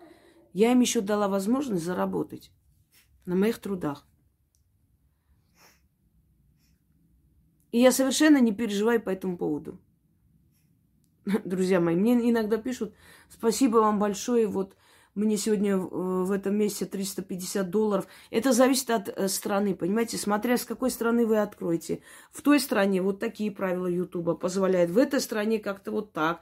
я 0.59 0.73
им 0.73 0.81
еще 0.81 0.99
дала 0.99 1.29
возможность 1.29 1.85
заработать 1.85 2.51
на 3.25 3.35
моих 3.35 3.59
трудах. 3.59 4.05
И 7.71 7.79
я 7.79 7.93
совершенно 7.93 8.41
не 8.41 8.51
переживаю 8.51 9.01
по 9.01 9.09
этому 9.09 9.37
поводу. 9.37 9.79
Друзья 11.45 11.79
мои, 11.79 11.95
мне 11.95 12.29
иногда 12.29 12.57
пишут, 12.57 12.93
спасибо 13.29 13.77
вам 13.77 13.99
большое, 13.99 14.47
вот 14.47 14.75
мне 15.15 15.37
сегодня 15.37 15.77
в 15.77 16.31
этом 16.31 16.55
месяце 16.55 16.85
350 16.85 17.69
долларов. 17.69 18.07
Это 18.29 18.53
зависит 18.53 18.89
от 18.89 19.09
э, 19.09 19.27
страны, 19.27 19.75
понимаете? 19.75 20.17
Смотря 20.17 20.57
с 20.57 20.65
какой 20.65 20.91
страны 20.91 21.25
вы 21.25 21.39
откроете. 21.39 22.01
В 22.31 22.41
той 22.41 22.59
стране 22.59 23.01
вот 23.01 23.19
такие 23.19 23.51
правила 23.51 23.87
Ютуба 23.87 24.35
позволяют. 24.35 24.91
В 24.91 24.97
этой 24.97 25.19
стране 25.19 25.59
как-то 25.59 25.91
вот 25.91 26.13
так. 26.13 26.41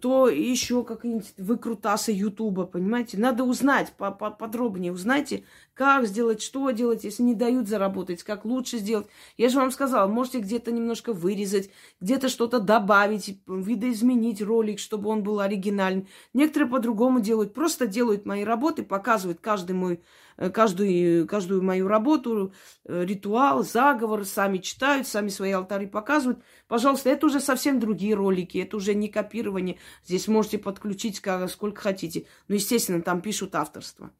То 0.00 0.28
еще 0.28 0.84
какие-нибудь 0.84 1.34
выкрутасы 1.38 2.12
Ютуба, 2.12 2.66
понимаете? 2.66 3.18
Надо 3.18 3.44
узнать 3.44 3.92
подробнее. 3.96 4.92
Узнайте, 4.92 5.44
как 5.76 6.06
сделать, 6.06 6.42
что 6.42 6.70
делать, 6.70 7.04
если 7.04 7.22
не 7.22 7.34
дают 7.34 7.68
заработать, 7.68 8.22
как 8.22 8.46
лучше 8.46 8.78
сделать. 8.78 9.06
Я 9.36 9.50
же 9.50 9.58
вам 9.58 9.70
сказала, 9.70 10.08
можете 10.08 10.40
где-то 10.40 10.72
немножко 10.72 11.12
вырезать, 11.12 11.70
где-то 12.00 12.30
что-то 12.30 12.60
добавить, 12.60 13.38
видоизменить 13.46 14.40
ролик, 14.40 14.78
чтобы 14.78 15.10
он 15.10 15.22
был 15.22 15.40
оригинальный. 15.40 16.08
Некоторые 16.32 16.70
по-другому 16.70 17.20
делают. 17.20 17.52
Просто 17.52 17.75
просто 17.76 17.86
делают 17.86 18.24
мои 18.26 18.42
работы, 18.42 18.82
показывают 18.82 19.40
каждый 19.40 19.72
мой, 19.72 20.00
э, 20.38 20.50
каждую, 20.50 21.26
каждую 21.26 21.62
мою 21.62 21.88
работу, 21.88 22.52
э, 22.84 23.04
ритуал, 23.04 23.64
заговор, 23.64 24.24
сами 24.24 24.58
читают, 24.58 25.06
сами 25.06 25.28
свои 25.28 25.52
алтари 25.52 25.86
показывают. 25.86 26.42
Пожалуйста, 26.68 27.10
это 27.10 27.26
уже 27.26 27.40
совсем 27.40 27.78
другие 27.78 28.14
ролики, 28.14 28.56
это 28.58 28.78
уже 28.78 28.94
не 28.94 29.08
копирование. 29.08 29.76
Здесь 30.04 30.26
можете 30.26 30.58
подключить 30.58 31.20
сколько 31.48 31.80
хотите. 31.82 32.26
Но, 32.48 32.54
естественно, 32.54 33.02
там 33.02 33.20
пишут 33.20 33.54
авторство. 33.54 34.10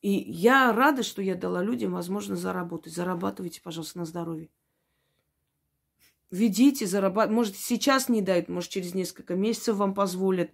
И 0.00 0.10
я 0.10 0.72
рада, 0.72 1.02
что 1.02 1.22
я 1.22 1.34
дала 1.34 1.60
людям 1.60 1.92
возможность 1.92 2.42
заработать. 2.42 2.94
Зарабатывайте, 2.94 3.60
пожалуйста, 3.60 3.98
на 3.98 4.04
здоровье. 4.04 4.48
Ведите, 6.30 6.86
зарабатывайте. 6.86 7.34
Может, 7.34 7.56
сейчас 7.56 8.08
не 8.08 8.20
дают, 8.20 8.48
может, 8.48 8.70
через 8.70 8.94
несколько 8.94 9.34
месяцев 9.34 9.76
вам 9.76 9.94
позволят. 9.94 10.50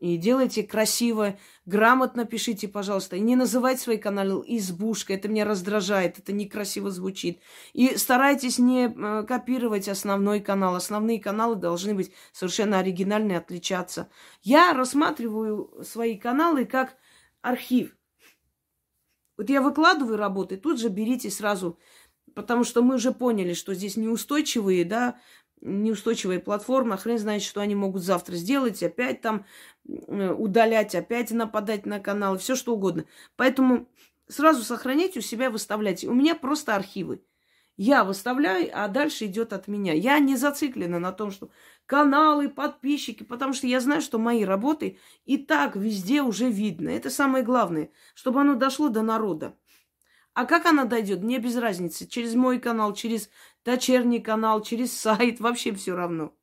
И 0.00 0.16
делайте 0.16 0.62
красиво, 0.62 1.38
грамотно 1.66 2.24
пишите, 2.24 2.68
пожалуйста. 2.68 3.16
И 3.16 3.20
не 3.20 3.36
называйте 3.36 3.82
свой 3.82 3.98
канал 3.98 4.42
избушкой. 4.46 5.16
Это 5.16 5.28
меня 5.28 5.44
раздражает, 5.44 6.18
это 6.18 6.32
некрасиво 6.32 6.90
звучит. 6.90 7.42
И 7.74 7.98
старайтесь 7.98 8.58
не 8.58 8.86
э, 8.86 9.24
копировать 9.24 9.90
основной 9.90 10.40
канал. 10.40 10.74
Основные 10.74 11.20
каналы 11.20 11.56
должны 11.56 11.94
быть 11.94 12.12
совершенно 12.32 12.78
оригинальные, 12.78 13.36
отличаться. 13.36 14.08
Я 14.40 14.72
рассматриваю 14.72 15.84
свои 15.84 16.16
каналы 16.16 16.64
как 16.64 16.96
архив. 17.42 17.94
Вот 19.36 19.48
я 19.48 19.62
выкладываю 19.62 20.18
работы, 20.18 20.58
тут 20.58 20.78
же 20.78 20.88
берите 20.90 21.30
сразу 21.30 21.78
Потому 22.40 22.64
что 22.64 22.82
мы 22.82 22.94
уже 22.94 23.12
поняли, 23.12 23.52
что 23.52 23.74
здесь 23.74 23.98
неустойчивые, 23.98 24.86
да, 24.86 25.20
неустойчивая 25.60 26.40
платформа, 26.40 26.96
хрен 26.96 27.18
знает, 27.18 27.42
что 27.42 27.60
они 27.60 27.74
могут 27.74 28.02
завтра 28.02 28.34
сделать, 28.36 28.82
опять 28.82 29.20
там 29.20 29.44
э, 29.86 30.32
удалять, 30.32 30.94
опять 30.94 31.32
нападать 31.32 31.84
на 31.84 32.00
канал, 32.00 32.38
все 32.38 32.54
что 32.56 32.74
угодно. 32.74 33.04
Поэтому 33.36 33.90
сразу 34.26 34.62
сохраняйте 34.62 35.18
у 35.18 35.22
себя, 35.22 35.50
выставляйте. 35.50 36.08
У 36.08 36.14
меня 36.14 36.34
просто 36.34 36.74
архивы. 36.74 37.22
Я 37.76 38.04
выставляю, 38.04 38.70
а 38.72 38.88
дальше 38.88 39.26
идет 39.26 39.52
от 39.52 39.68
меня. 39.68 39.92
Я 39.92 40.18
не 40.18 40.36
зациклена 40.36 40.98
на 40.98 41.12
том, 41.12 41.30
что 41.30 41.50
каналы, 41.84 42.48
подписчики, 42.48 43.22
потому 43.22 43.52
что 43.52 43.66
я 43.66 43.80
знаю, 43.80 44.00
что 44.00 44.18
мои 44.18 44.44
работы 44.44 44.98
и 45.26 45.36
так 45.36 45.76
везде 45.76 46.22
уже 46.22 46.50
видно. 46.50 46.88
Это 46.88 47.10
самое 47.10 47.44
главное, 47.44 47.90
чтобы 48.14 48.40
оно 48.40 48.54
дошло 48.54 48.88
до 48.88 49.02
народа. 49.02 49.58
А 50.40 50.46
как 50.46 50.64
она 50.64 50.86
дойдет, 50.86 51.20
мне 51.22 51.38
без 51.38 51.54
разницы. 51.56 52.06
Через 52.06 52.34
мой 52.34 52.58
канал, 52.58 52.94
через 52.94 53.28
дочерний 53.62 54.22
канал, 54.22 54.62
через 54.62 54.90
сайт, 54.98 55.38
вообще 55.38 55.74
все 55.74 55.94
равно. 55.94 56.34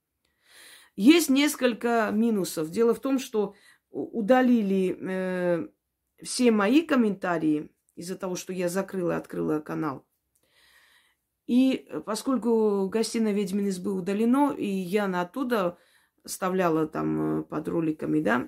Есть 0.96 1.32
несколько 1.32 2.12
минусов. 2.14 2.70
Дело 2.70 2.94
в 2.94 3.00
том, 3.00 3.18
что 3.18 3.56
удалили 3.90 4.96
э, 5.02 5.68
все 6.22 6.52
мои 6.52 6.84
комментарии 6.84 7.72
из-за 7.96 8.16
того, 8.20 8.36
что 8.36 8.54
я 8.54 8.70
закрыла 8.70 9.14
и 9.14 9.16
открыла 9.16 9.62
канал. 9.62 10.06
И 11.48 11.90
поскольку 12.06 12.88
гостиная 12.90 13.34
ведьмин 13.34 13.70
избы 13.70 13.94
удалено, 13.94 14.54
и 14.56 14.68
я 14.68 15.08
на 15.08 15.22
оттуда 15.22 15.80
вставляла 16.24 16.86
там 16.88 17.40
э, 17.40 17.44
под 17.46 17.68
роликами, 17.68 18.22
да, 18.22 18.48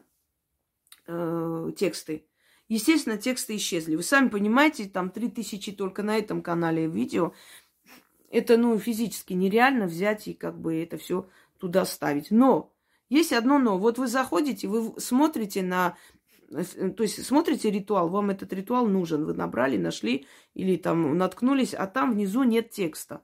э, 1.08 1.72
тексты. 1.76 2.29
Естественно, 2.70 3.18
тексты 3.18 3.58
исчезли. 3.58 3.96
Вы 3.96 4.04
сами 4.04 4.30
понимаете, 4.30 4.86
там 4.86 5.10
3000 5.10 5.74
только 5.74 6.02
на 6.02 6.18
этом 6.18 6.42
канале 6.42 6.88
видео. 6.88 7.34
Это, 8.32 8.58
ну, 8.58 8.78
физически 8.80 9.34
нереально 9.34 9.88
взять 9.88 10.28
и 10.30 10.34
как 10.34 10.58
бы 10.58 10.82
это 10.82 10.98
все 10.98 11.28
туда 11.58 11.84
ставить. 11.84 12.32
Но 12.32 12.72
есть 13.10 13.34
одно 13.34 13.60
но. 13.60 13.78
Вот 13.78 13.98
вы 13.98 14.08
заходите, 14.08 14.68
вы 14.68 14.94
смотрите 15.00 15.64
на 15.64 15.98
Э, 16.52 16.90
то 16.90 17.04
есть 17.04 17.26
смотрите 17.26 17.70
ритуал, 17.70 18.10
вам 18.10 18.30
этот 18.30 18.52
ритуал 18.54 18.88
нужен, 18.88 19.26
вы 19.26 19.34
набрали, 19.34 19.78
нашли 19.78 20.26
или 20.54 20.78
там 20.78 21.18
наткнулись, 21.18 21.74
а 21.74 21.88
там 21.88 22.14
внизу 22.14 22.44
нет 22.44 22.72
текста. 22.72 23.24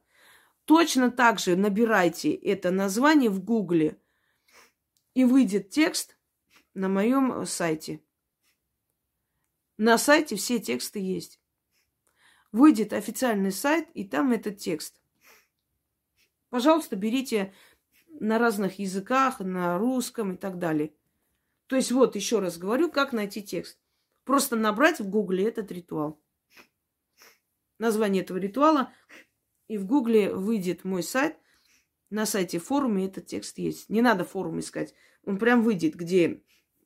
Точно 0.65 1.11
так 1.11 1.39
же 1.39 1.55
набирайте 1.55 2.33
это 2.33 2.71
название 2.71 3.29
в 3.29 3.43
Гугле, 3.43 3.99
и 5.13 5.23
выйдет 5.23 5.69
текст 5.69 6.17
на 6.73 6.89
моем 6.89 7.45
сайте. 7.45 8.01
На 9.77 9.97
сайте 9.97 10.35
все 10.35 10.59
тексты 10.59 10.99
есть. 10.99 11.39
Выйдет 12.51 12.93
официальный 12.93 13.51
сайт, 13.51 13.89
и 13.93 14.05
там 14.05 14.31
этот 14.31 14.57
текст. 14.57 15.01
Пожалуйста, 16.49 16.95
берите 16.95 17.53
на 18.19 18.39
разных 18.39 18.79
языках, 18.79 19.39
на 19.39 19.77
русском 19.77 20.33
и 20.33 20.37
так 20.37 20.57
далее. 20.57 20.93
То 21.67 21.75
есть 21.75 21.91
вот 21.91 22.15
еще 22.15 22.39
раз 22.39 22.57
говорю, 22.57 22.89
как 22.89 23.11
найти 23.11 23.43
текст. 23.43 23.79
Просто 24.23 24.55
набрать 24.55 24.99
в 24.99 25.09
гугле 25.09 25.47
этот 25.47 25.71
ритуал. 25.71 26.21
Название 27.77 28.23
этого 28.23 28.37
ритуала. 28.37 28.93
И 29.67 29.77
в 29.77 29.85
гугле 29.85 30.33
выйдет 30.33 30.85
мой 30.85 31.03
сайт. 31.03 31.37
На 32.09 32.25
сайте 32.25 32.59
форуме 32.59 33.07
этот 33.07 33.25
текст 33.25 33.57
есть. 33.57 33.89
Не 33.89 34.01
надо 34.01 34.23
форум 34.23 34.59
искать. 34.59 34.93
Он 35.23 35.37
прям 35.37 35.63
выйдет, 35.63 35.95
где 35.95 36.41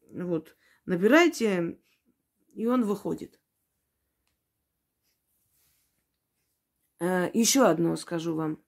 вот 0.10 0.55
набираете, 0.86 1.77
и 2.60 2.66
он 2.66 2.84
выходит. 2.84 3.39
А, 7.00 7.30
еще 7.34 7.66
одно 7.66 7.96
скажу 7.96 8.36
вам. 8.36 8.62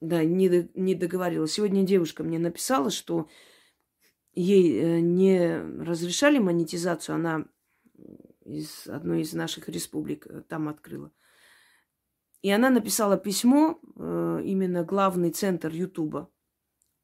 Да, 0.00 0.24
не, 0.24 0.68
не 0.74 0.96
договорила. 0.96 1.46
Сегодня 1.46 1.84
девушка 1.84 2.24
мне 2.24 2.40
написала, 2.40 2.90
что 2.90 3.28
ей 4.32 4.80
э, 4.80 5.00
не 5.00 5.60
разрешали 5.84 6.38
монетизацию, 6.38 7.14
она 7.14 7.46
из 8.44 8.88
одной 8.88 9.20
из 9.20 9.34
наших 9.34 9.68
республик 9.68 10.26
э, 10.26 10.42
там 10.48 10.68
открыла. 10.68 11.12
И 12.42 12.50
она 12.50 12.70
написала 12.70 13.16
письмо, 13.16 13.78
э, 13.94 14.40
именно 14.44 14.82
главный 14.82 15.30
центр 15.30 15.68
Ютуба. 15.68 16.28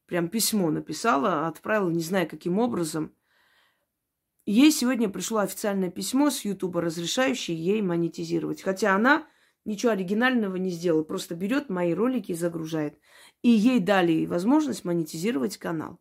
Прям 0.07 0.31
письмо 0.31 0.73
написала, 0.73 1.47
отправила, 1.47 1.91
не 1.91 2.03
знаю 2.03 2.29
каким 2.29 2.59
образом. 2.59 3.16
Ей 4.47 4.71
сегодня 4.71 5.09
пришло 5.09 5.41
официальное 5.41 5.91
письмо 5.91 6.31
с 6.31 6.45
Ютуба, 6.45 6.81
разрешающее 6.81 7.57
ей 7.57 7.83
монетизировать. 7.83 8.63
Хотя 8.63 8.95
она 8.95 9.27
ничего 9.65 9.91
оригинального 9.91 10.55
не 10.55 10.71
сделала, 10.71 11.03
просто 11.03 11.35
берет 11.35 11.69
мои 11.69 11.93
ролики 11.93 12.31
и 12.31 12.37
загружает. 12.37 12.97
И 13.43 13.51
ей 13.51 13.81
дали 13.81 14.25
возможность 14.25 14.85
монетизировать 14.85 15.59
канал. 15.59 15.99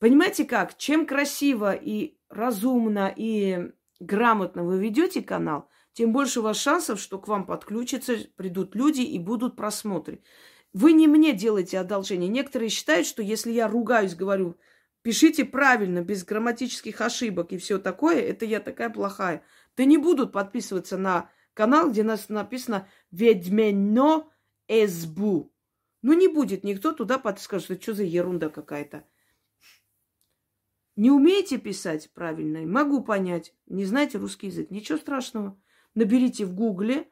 Понимаете 0.00 0.44
как? 0.44 0.76
Чем 0.78 1.06
красиво 1.06 1.72
и 1.72 2.18
разумно 2.28 3.12
и 3.14 3.70
грамотно 4.00 4.64
вы 4.64 4.80
ведете 4.80 5.22
канал, 5.22 5.68
тем 5.92 6.12
больше 6.12 6.40
у 6.40 6.42
вас 6.42 6.56
шансов, 6.56 6.98
что 6.98 7.18
к 7.18 7.28
вам 7.28 7.46
подключатся, 7.46 8.16
придут 8.34 8.74
люди 8.74 9.02
и 9.02 9.18
будут 9.20 9.54
просмотры. 9.54 10.24
Вы 10.72 10.92
не 10.92 11.06
мне 11.06 11.34
делаете 11.34 11.78
одолжение. 11.78 12.28
Некоторые 12.28 12.68
считают, 12.68 13.06
что 13.06 13.22
если 13.22 13.52
я 13.52 13.68
ругаюсь, 13.68 14.16
говорю, 14.16 14.56
пишите 15.02 15.44
правильно, 15.44 16.02
без 16.02 16.24
грамматических 16.24 17.00
ошибок 17.00 17.52
и 17.52 17.58
все 17.58 17.78
такое, 17.78 18.20
это 18.20 18.44
я 18.44 18.60
такая 18.60 18.90
плохая. 18.90 19.42
Да 19.76 19.84
не 19.84 19.98
будут 19.98 20.32
подписываться 20.32 20.98
на 20.98 21.30
канал, 21.54 21.90
где 21.90 22.02
нас 22.02 22.28
написано 22.28 22.88
«Ведьмено 23.10 24.30
СБУ». 24.68 25.52
Ну, 26.02 26.12
не 26.14 26.28
будет 26.28 26.64
никто 26.64 26.92
туда 26.92 27.18
подскажет, 27.18 27.64
что 27.64 27.80
что 27.80 27.94
за 27.94 28.04
ерунда 28.04 28.48
какая-то. 28.48 29.04
Не 30.96 31.10
умеете 31.10 31.58
писать 31.58 32.10
правильно? 32.12 32.60
Могу 32.60 33.02
понять. 33.02 33.54
Не 33.66 33.84
знаете 33.84 34.18
русский 34.18 34.48
язык? 34.48 34.70
Ничего 34.70 34.98
страшного. 34.98 35.60
Наберите 35.94 36.44
в 36.44 36.54
гугле 36.54 37.10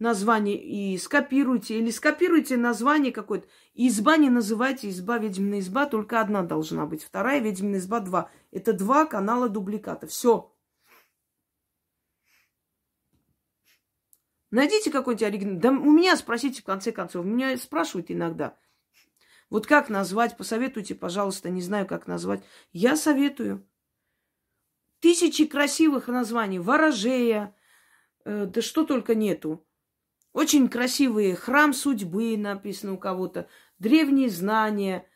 название 0.00 0.60
и 0.60 0.98
скопируйте. 0.98 1.78
Или 1.78 1.90
скопируйте 1.90 2.56
название 2.56 3.12
какое-то. 3.12 3.46
Изба 3.74 4.16
не 4.16 4.30
называйте 4.30 4.88
изба, 4.88 5.18
ведьмина 5.18 5.60
изба. 5.60 5.86
Только 5.86 6.20
одна 6.20 6.42
должна 6.42 6.86
быть. 6.86 7.04
Вторая 7.04 7.40
ведьмина 7.40 7.76
изба 7.76 8.00
два. 8.00 8.30
Это 8.50 8.72
два 8.72 9.06
канала 9.06 9.48
дубликата. 9.48 10.06
Все. 10.06 10.52
Найдите 14.50 14.90
какой-нибудь 14.90 15.22
оригинал. 15.22 15.60
Да 15.60 15.70
у 15.70 15.92
меня 15.92 16.16
спросите 16.16 16.62
в 16.62 16.64
конце 16.64 16.90
концов. 16.90 17.24
Меня 17.24 17.56
спрашивают 17.56 18.10
иногда. 18.10 18.58
Вот 19.48 19.66
как 19.66 19.88
назвать? 19.88 20.36
Посоветуйте, 20.36 20.94
пожалуйста, 20.94 21.50
не 21.50 21.60
знаю, 21.60 21.86
как 21.86 22.06
назвать. 22.06 22.42
Я 22.72 22.96
советую. 22.96 23.66
Тысячи 25.00 25.46
красивых 25.46 26.08
названий. 26.08 26.58
Ворожея, 26.58 27.54
э, 28.24 28.46
да 28.46 28.62
что 28.62 28.84
только 28.84 29.14
нету. 29.14 29.66
Очень 30.32 30.68
красивые. 30.68 31.34
Храм 31.34 31.72
судьбы 31.72 32.36
написано 32.36 32.94
у 32.94 32.98
кого-то. 32.98 33.48
Древние 33.78 34.28
знания. 34.28 35.06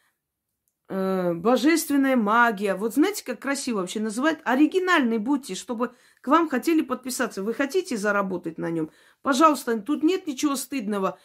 Э, 0.88 1.32
божественная 1.32 2.16
магия. 2.16 2.74
Вот 2.74 2.94
знаете, 2.94 3.24
как 3.24 3.40
красиво 3.40 3.78
вообще 3.78 4.00
называть? 4.00 4.38
Оригинальный 4.44 5.18
будьте, 5.18 5.54
чтобы 5.54 5.94
к 6.20 6.28
вам 6.28 6.48
хотели 6.48 6.82
подписаться. 6.82 7.42
Вы 7.42 7.54
хотите 7.54 7.96
заработать 7.96 8.58
на 8.58 8.70
нем? 8.70 8.90
Пожалуйста, 9.22 9.80
тут 9.80 10.02
нет 10.02 10.26
ничего 10.26 10.56
стыдного. 10.56 11.18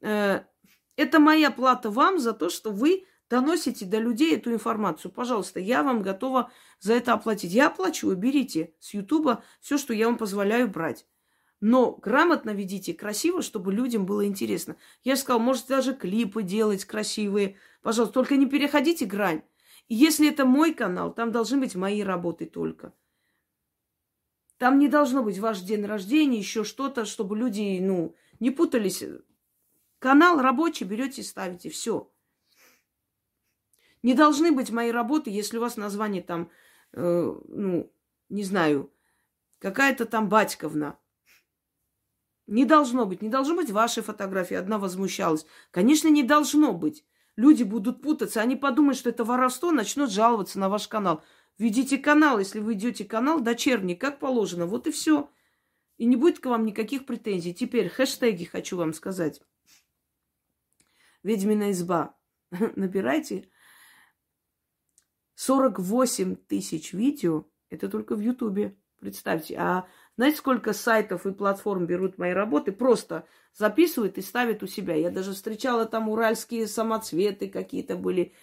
Э, 0.00 0.40
это 0.96 1.20
моя 1.20 1.50
плата 1.50 1.90
вам 1.90 2.18
за 2.18 2.32
то, 2.32 2.50
что 2.50 2.70
вы 2.70 3.06
доносите 3.30 3.86
до 3.86 3.98
людей 3.98 4.36
эту 4.36 4.52
информацию. 4.52 5.10
Пожалуйста, 5.10 5.58
я 5.58 5.82
вам 5.82 6.02
готова 6.02 6.50
за 6.80 6.92
это 6.92 7.14
оплатить. 7.14 7.52
Я 7.52 7.68
оплачу, 7.68 8.14
берите 8.14 8.74
с 8.78 8.92
Ютуба 8.92 9.42
все, 9.60 9.78
что 9.78 9.94
я 9.94 10.06
вам 10.06 10.18
позволяю 10.18 10.68
брать. 10.68 11.06
Но 11.62 11.92
грамотно 11.92 12.50
ведите, 12.50 12.92
красиво, 12.92 13.40
чтобы 13.40 13.72
людям 13.72 14.04
было 14.04 14.26
интересно. 14.26 14.76
Я 15.04 15.14
же 15.14 15.20
сказала, 15.20 15.40
можете 15.40 15.68
даже 15.68 15.94
клипы 15.94 16.42
делать 16.42 16.84
красивые. 16.84 17.56
Пожалуйста, 17.82 18.14
только 18.14 18.36
не 18.36 18.46
переходите 18.46 19.06
грань. 19.06 19.44
И 19.86 19.94
если 19.94 20.28
это 20.28 20.44
мой 20.44 20.74
канал, 20.74 21.14
там 21.14 21.30
должны 21.30 21.60
быть 21.60 21.76
мои 21.76 22.02
работы 22.02 22.46
только. 22.46 22.92
Там 24.58 24.80
не 24.80 24.88
должно 24.88 25.22
быть 25.22 25.38
ваш 25.38 25.60
день 25.60 25.84
рождения, 25.84 26.38
еще 26.38 26.64
что-то, 26.64 27.04
чтобы 27.04 27.36
люди, 27.36 27.78
ну, 27.80 28.16
не 28.40 28.50
путались 28.50 29.04
Канал 30.00 30.40
рабочий 30.40 30.84
берете 30.84 31.20
и 31.20 31.24
ставите. 31.24 31.70
Все. 31.70 32.12
Не 34.02 34.14
должны 34.14 34.50
быть 34.50 34.72
мои 34.72 34.90
работы, 34.90 35.30
если 35.30 35.58
у 35.58 35.60
вас 35.60 35.76
название 35.76 36.22
там, 36.22 36.50
э, 36.92 37.00
ну, 37.46 37.92
не 38.30 38.42
знаю, 38.42 38.92
какая-то 39.60 40.06
там 40.06 40.28
Батьковна. 40.28 40.98
Не 42.52 42.66
должно 42.66 43.06
быть. 43.06 43.22
Не 43.22 43.30
должно 43.30 43.54
быть 43.54 43.70
вашей 43.70 44.02
фотографии. 44.02 44.54
Одна 44.54 44.78
возмущалась. 44.78 45.46
Конечно, 45.70 46.08
не 46.08 46.22
должно 46.22 46.74
быть. 46.74 47.02
Люди 47.34 47.62
будут 47.62 48.02
путаться. 48.02 48.42
Они 48.42 48.56
подумают, 48.56 48.98
что 48.98 49.08
это 49.08 49.24
воровство, 49.24 49.70
начнут 49.70 50.10
жаловаться 50.10 50.58
на 50.58 50.68
ваш 50.68 50.86
канал. 50.86 51.24
Ведите 51.56 51.96
канал, 51.96 52.38
если 52.38 52.60
вы 52.60 52.74
идете 52.74 53.06
канал 53.06 53.40
дочерний, 53.40 53.96
как 53.96 54.18
положено. 54.18 54.66
Вот 54.66 54.86
и 54.86 54.90
все. 54.90 55.30
И 55.96 56.04
не 56.04 56.16
будет 56.16 56.40
к 56.40 56.44
вам 56.44 56.66
никаких 56.66 57.06
претензий. 57.06 57.54
Теперь 57.54 57.88
хэштеги 57.88 58.44
хочу 58.44 58.76
вам 58.76 58.92
сказать. 58.92 59.40
Ведьмина 61.22 61.70
изба. 61.70 62.14
Набирайте. 62.50 63.48
48 65.36 66.36
тысяч 66.36 66.92
видео. 66.92 67.46
Это 67.70 67.88
только 67.88 68.14
в 68.14 68.20
Ютубе. 68.20 68.76
Представьте, 69.00 69.56
а 69.56 69.88
знаете, 70.16 70.36
сколько 70.36 70.72
сайтов 70.72 71.26
и 71.26 71.32
платформ 71.32 71.86
берут 71.86 72.18
мои 72.18 72.32
работы, 72.32 72.72
просто 72.72 73.26
записывают 73.54 74.18
и 74.18 74.22
ставят 74.22 74.62
у 74.62 74.66
себя. 74.66 74.94
Я 74.94 75.10
даже 75.10 75.32
встречала 75.32 75.86
там 75.86 76.08
уральские 76.08 76.66
самоцветы 76.66 77.48
какие-то 77.48 77.96
были, 77.96 78.34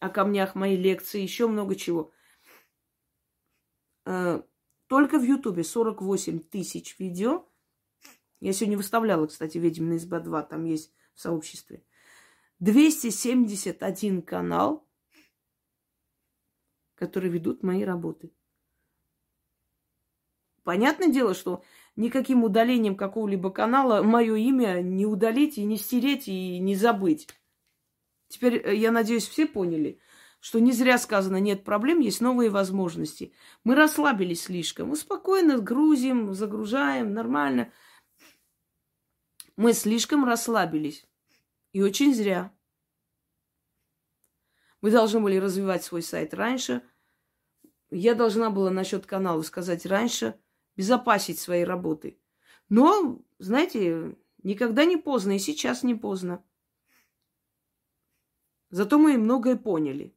о 0.00 0.10
камнях 0.10 0.54
мои 0.54 0.76
лекции, 0.76 1.20
еще 1.20 1.48
много 1.48 1.74
чего. 1.74 2.12
Э, 4.04 4.42
только 4.86 5.18
в 5.18 5.22
Ютубе 5.22 5.64
48 5.64 6.40
тысяч 6.40 6.98
видео. 6.98 7.48
Я 8.40 8.52
сегодня 8.52 8.76
выставляла, 8.76 9.26
кстати, 9.26 9.58
«Ведьмина 9.58 9.96
изба 9.96 10.20
2», 10.20 10.48
там 10.48 10.64
есть 10.64 10.92
в 11.14 11.20
сообществе. 11.20 11.82
271 12.60 14.22
канал, 14.22 14.88
который 16.94 17.30
ведут 17.30 17.62
мои 17.62 17.82
работы. 17.82 18.32
Понятное 20.68 21.08
дело, 21.08 21.32
что 21.32 21.64
никаким 21.96 22.44
удалением 22.44 22.94
какого-либо 22.94 23.48
канала 23.48 24.02
мое 24.02 24.34
имя 24.34 24.82
не 24.82 25.06
удалить 25.06 25.56
и 25.56 25.64
не 25.64 25.78
стереть 25.78 26.28
и 26.28 26.58
не 26.58 26.74
забыть. 26.74 27.26
Теперь, 28.28 28.56
э, 28.56 28.76
я 28.76 28.90
надеюсь, 28.90 29.26
все 29.26 29.46
поняли, 29.46 29.98
что 30.40 30.58
не 30.58 30.72
зря 30.72 30.98
сказано, 30.98 31.38
нет 31.38 31.64
проблем, 31.64 32.00
есть 32.00 32.20
новые 32.20 32.50
возможности. 32.50 33.32
Мы 33.64 33.76
расслабились 33.76 34.42
слишком. 34.42 34.88
Мы 34.88 34.96
спокойно 34.96 35.56
грузим, 35.56 36.34
загружаем, 36.34 37.14
нормально. 37.14 37.72
Мы 39.56 39.72
слишком 39.72 40.26
расслабились. 40.26 41.06
И 41.72 41.80
очень 41.80 42.14
зря. 42.14 42.52
Мы 44.82 44.90
должны 44.90 45.20
были 45.20 45.36
развивать 45.38 45.82
свой 45.82 46.02
сайт 46.02 46.34
раньше. 46.34 46.82
Я 47.90 48.14
должна 48.14 48.50
была 48.50 48.68
насчет 48.68 49.06
канала 49.06 49.40
сказать 49.40 49.86
раньше– 49.86 50.38
безопасить 50.78 51.40
свои 51.40 51.64
работы. 51.64 52.20
Но, 52.68 53.20
знаете, 53.40 54.16
никогда 54.44 54.84
не 54.84 54.96
поздно, 54.96 55.34
и 55.34 55.40
сейчас 55.40 55.82
не 55.82 55.96
поздно. 55.96 56.44
Зато 58.70 58.96
мы 58.96 59.18
многое 59.18 59.56
поняли. 59.56 60.14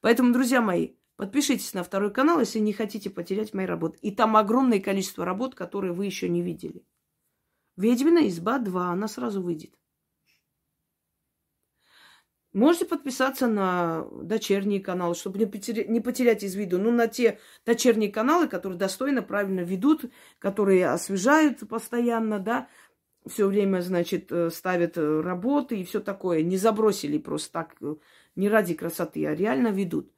Поэтому, 0.00 0.32
друзья 0.32 0.60
мои, 0.60 0.94
подпишитесь 1.16 1.74
на 1.74 1.82
второй 1.82 2.12
канал, 2.12 2.38
если 2.38 2.60
не 2.60 2.72
хотите 2.72 3.10
потерять 3.10 3.54
мои 3.54 3.66
работы. 3.66 3.98
И 4.02 4.14
там 4.14 4.36
огромное 4.36 4.78
количество 4.78 5.24
работ, 5.24 5.56
которые 5.56 5.92
вы 5.92 6.06
еще 6.06 6.28
не 6.28 6.42
видели. 6.42 6.86
Ведьмина 7.76 8.28
изба 8.28 8.60
2, 8.60 8.92
она 8.92 9.08
сразу 9.08 9.42
выйдет. 9.42 9.74
Можете 12.56 12.86
подписаться 12.86 13.48
на 13.48 14.06
дочерние 14.10 14.80
каналы, 14.80 15.14
чтобы 15.14 15.38
не 15.38 15.44
потерять, 16.00 16.42
из 16.42 16.54
виду. 16.54 16.78
Ну, 16.78 16.90
на 16.90 17.06
те 17.06 17.38
дочерние 17.66 18.10
каналы, 18.10 18.48
которые 18.48 18.78
достойно, 18.78 19.20
правильно 19.20 19.60
ведут, 19.60 20.06
которые 20.38 20.88
освежают 20.88 21.68
постоянно, 21.68 22.38
да, 22.38 22.68
все 23.26 23.46
время, 23.46 23.82
значит, 23.82 24.32
э, 24.32 24.48
ставят 24.48 24.96
э, 24.96 25.20
работы 25.20 25.78
и 25.78 25.84
все 25.84 26.00
такое. 26.00 26.40
Не 26.40 26.56
забросили 26.56 27.18
просто 27.18 27.52
так, 27.52 27.76
э, 27.82 27.96
не 28.36 28.48
ради 28.48 28.72
красоты, 28.72 29.26
а 29.26 29.34
реально 29.34 29.68
ведут. 29.68 30.10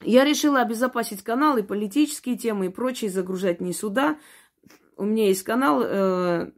Я 0.00 0.24
решила 0.24 0.60
обезопасить 0.60 1.22
канал 1.22 1.56
и 1.56 1.62
политические 1.62 2.36
темы 2.36 2.66
и 2.66 2.70
прочие 2.70 3.12
загружать 3.12 3.60
не 3.60 3.74
сюда. 3.74 4.18
У 4.96 5.04
меня 5.04 5.28
есть 5.28 5.44
канал, 5.44 5.84
э, 5.84 6.50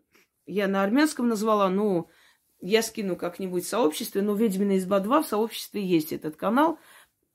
я 0.46 0.68
на 0.68 0.82
армянском 0.82 1.28
назвала, 1.28 1.68
ну, 1.68 2.08
я 2.66 2.82
скину 2.82 3.16
как-нибудь 3.16 3.64
в 3.64 3.68
сообществе, 3.68 4.22
но 4.22 4.34
«Ведьмина 4.34 4.78
изба 4.78 4.98
2» 5.00 5.22
в 5.22 5.26
сообществе 5.26 5.84
есть 5.84 6.12
этот 6.12 6.36
канал. 6.36 6.78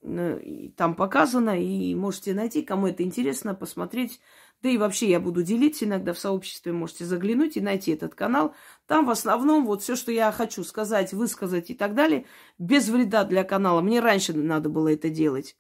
Э, 0.04 0.40
там 0.76 0.96
показано, 0.96 1.62
и 1.62 1.96
можете 1.96 2.34
найти, 2.34 2.64
кому 2.64 2.88
это 2.88 3.04
интересно, 3.04 3.56
посмотреть. 3.56 4.20
Да 4.62 4.70
и 4.70 4.78
вообще 4.78 5.10
я 5.10 5.20
буду 5.20 5.42
делиться 5.42 5.86
иногда 5.86 6.14
в 6.14 6.20
сообществе, 6.20 6.72
можете 6.72 7.06
заглянуть 7.06 7.58
и 7.58 7.62
найти 7.62 7.92
этот 7.92 8.14
канал. 8.14 8.54
Там 8.86 9.06
в 9.06 9.10
основном 9.10 9.66
вот 9.66 9.82
все, 9.82 9.96
что 9.96 10.12
я 10.12 10.32
хочу 10.32 10.64
сказать, 10.64 11.14
высказать 11.14 11.70
и 11.72 11.74
так 11.74 11.96
далее, 11.96 12.26
без 12.60 12.90
вреда 12.90 13.24
для 13.24 13.44
канала. 13.44 13.82
Мне 13.82 14.00
раньше 14.00 14.34
надо 14.34 14.70
было 14.70 14.94
это 14.94 15.10
делать. 15.10 15.56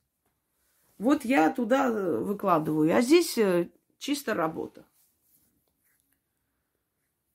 Вот 0.97 1.25
я 1.25 1.49
туда 1.49 1.87
э, 1.87 2.17
выкладываю. 2.19 2.95
А 2.95 3.01
здесь 3.01 3.37
э, 3.37 3.69
чисто 3.97 4.33
работа. 4.33 4.85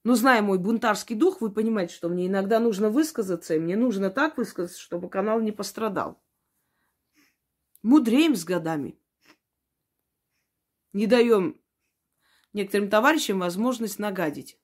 Но 0.06 0.14
зная 0.14 0.40
мой 0.40 0.60
бунтарский 0.60 1.16
дух, 1.16 1.40
вы 1.40 1.50
понимаете, 1.50 1.92
что 1.92 2.08
мне 2.08 2.28
иногда 2.28 2.60
нужно 2.60 2.90
высказаться, 2.90 3.56
и 3.56 3.58
мне 3.58 3.76
нужно 3.76 4.08
так 4.08 4.38
высказаться, 4.38 4.80
чтобы 4.80 5.10
канал 5.10 5.40
не 5.40 5.50
пострадал. 5.50 6.22
Мудреем 7.82 8.36
с 8.36 8.44
годами. 8.44 8.96
Не 10.92 11.08
даем 11.08 11.60
некоторым 12.52 12.88
товарищам 12.88 13.40
возможность 13.40 13.98
нагадить. 13.98 14.60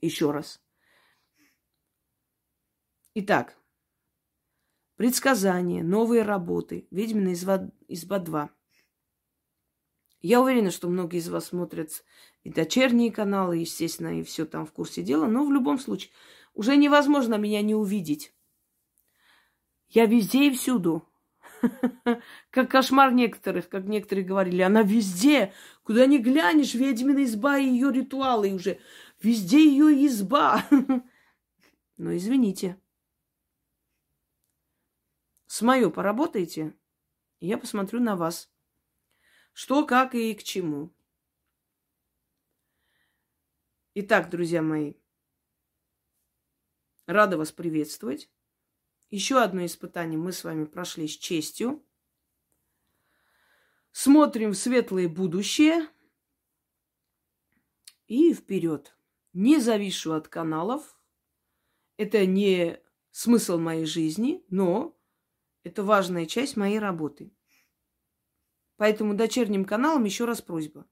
Еще 0.00 0.30
раз. 0.30 0.58
Итак, 3.12 3.58
предсказания, 4.96 5.82
новые 5.82 6.22
работы, 6.22 6.88
ведьмина 6.90 7.34
изба, 7.34 7.70
изба 7.88 8.20
2. 8.20 8.57
Я 10.20 10.40
уверена, 10.40 10.70
что 10.70 10.88
многие 10.88 11.18
из 11.18 11.28
вас 11.28 11.46
смотрят 11.46 12.04
и 12.42 12.50
дочерние 12.50 13.12
каналы, 13.12 13.58
естественно, 13.58 14.18
и 14.18 14.22
все 14.22 14.46
там 14.46 14.66
в 14.66 14.72
курсе 14.72 15.02
дела. 15.02 15.26
Но 15.26 15.44
в 15.44 15.52
любом 15.52 15.78
случае, 15.78 16.12
уже 16.54 16.76
невозможно 16.76 17.36
меня 17.36 17.62
не 17.62 17.74
увидеть. 17.74 18.32
Я 19.88 20.06
везде 20.06 20.48
и 20.48 20.50
всюду. 20.50 21.08
Как 22.50 22.70
кошмар 22.70 23.12
некоторых, 23.12 23.68
как 23.68 23.84
некоторые 23.84 24.24
говорили. 24.24 24.62
Она 24.62 24.82
везде. 24.82 25.52
Куда 25.82 26.06
ни 26.06 26.18
глянешь, 26.18 26.74
ведьмина 26.74 27.24
изба 27.24 27.58
и 27.58 27.66
ее 27.66 27.90
ритуалы 27.90 28.52
уже. 28.52 28.78
Везде 29.22 29.64
ее 29.64 30.06
изба. 30.06 30.64
Но 31.96 32.16
извините. 32.16 32.80
С 35.46 35.62
мое 35.62 35.90
поработаете, 35.90 36.74
я 37.40 37.56
посмотрю 37.56 38.00
на 38.00 38.16
вас. 38.16 38.50
Что, 39.60 39.84
как 39.84 40.14
и 40.14 40.34
к 40.34 40.44
чему. 40.44 40.94
Итак, 43.94 44.30
друзья 44.30 44.62
мои, 44.62 44.94
рада 47.06 47.36
вас 47.36 47.50
приветствовать. 47.50 48.30
Еще 49.10 49.42
одно 49.42 49.66
испытание 49.66 50.16
мы 50.16 50.30
с 50.30 50.44
вами 50.44 50.64
прошли 50.64 51.08
с 51.08 51.16
честью. 51.16 51.84
Смотрим 53.90 54.52
в 54.52 54.56
светлое 54.56 55.08
будущее 55.08 55.88
и 58.06 58.32
вперед. 58.32 58.96
Не 59.32 59.58
завишу 59.58 60.12
от 60.12 60.28
каналов. 60.28 60.96
Это 61.96 62.26
не 62.26 62.80
смысл 63.10 63.58
моей 63.58 63.86
жизни, 63.86 64.44
но 64.50 64.96
это 65.64 65.82
важная 65.82 66.26
часть 66.26 66.56
моей 66.56 66.78
работы. 66.78 67.32
Поэтому 68.78 69.14
дочерним 69.14 69.64
каналам 69.64 70.04
еще 70.04 70.24
раз 70.24 70.40
просьба. 70.40 70.86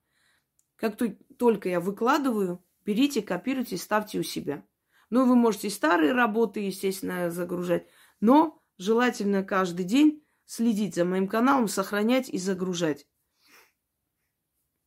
Как 0.74 0.98
только 1.38 1.68
я 1.68 1.80
выкладываю, 1.80 2.62
берите, 2.84 3.22
копируйте, 3.22 3.78
ставьте 3.78 4.18
у 4.18 4.22
себя. 4.22 4.66
Ну, 5.08 5.24
вы 5.24 5.36
можете 5.36 5.70
старые 5.70 6.12
работы, 6.12 6.60
естественно, 6.60 7.30
загружать, 7.30 7.86
но 8.20 8.60
желательно 8.76 9.44
каждый 9.44 9.84
день 9.84 10.24
следить 10.46 10.96
за 10.96 11.04
моим 11.04 11.28
каналом, 11.28 11.68
сохранять 11.68 12.28
и 12.28 12.38
загружать. 12.38 13.06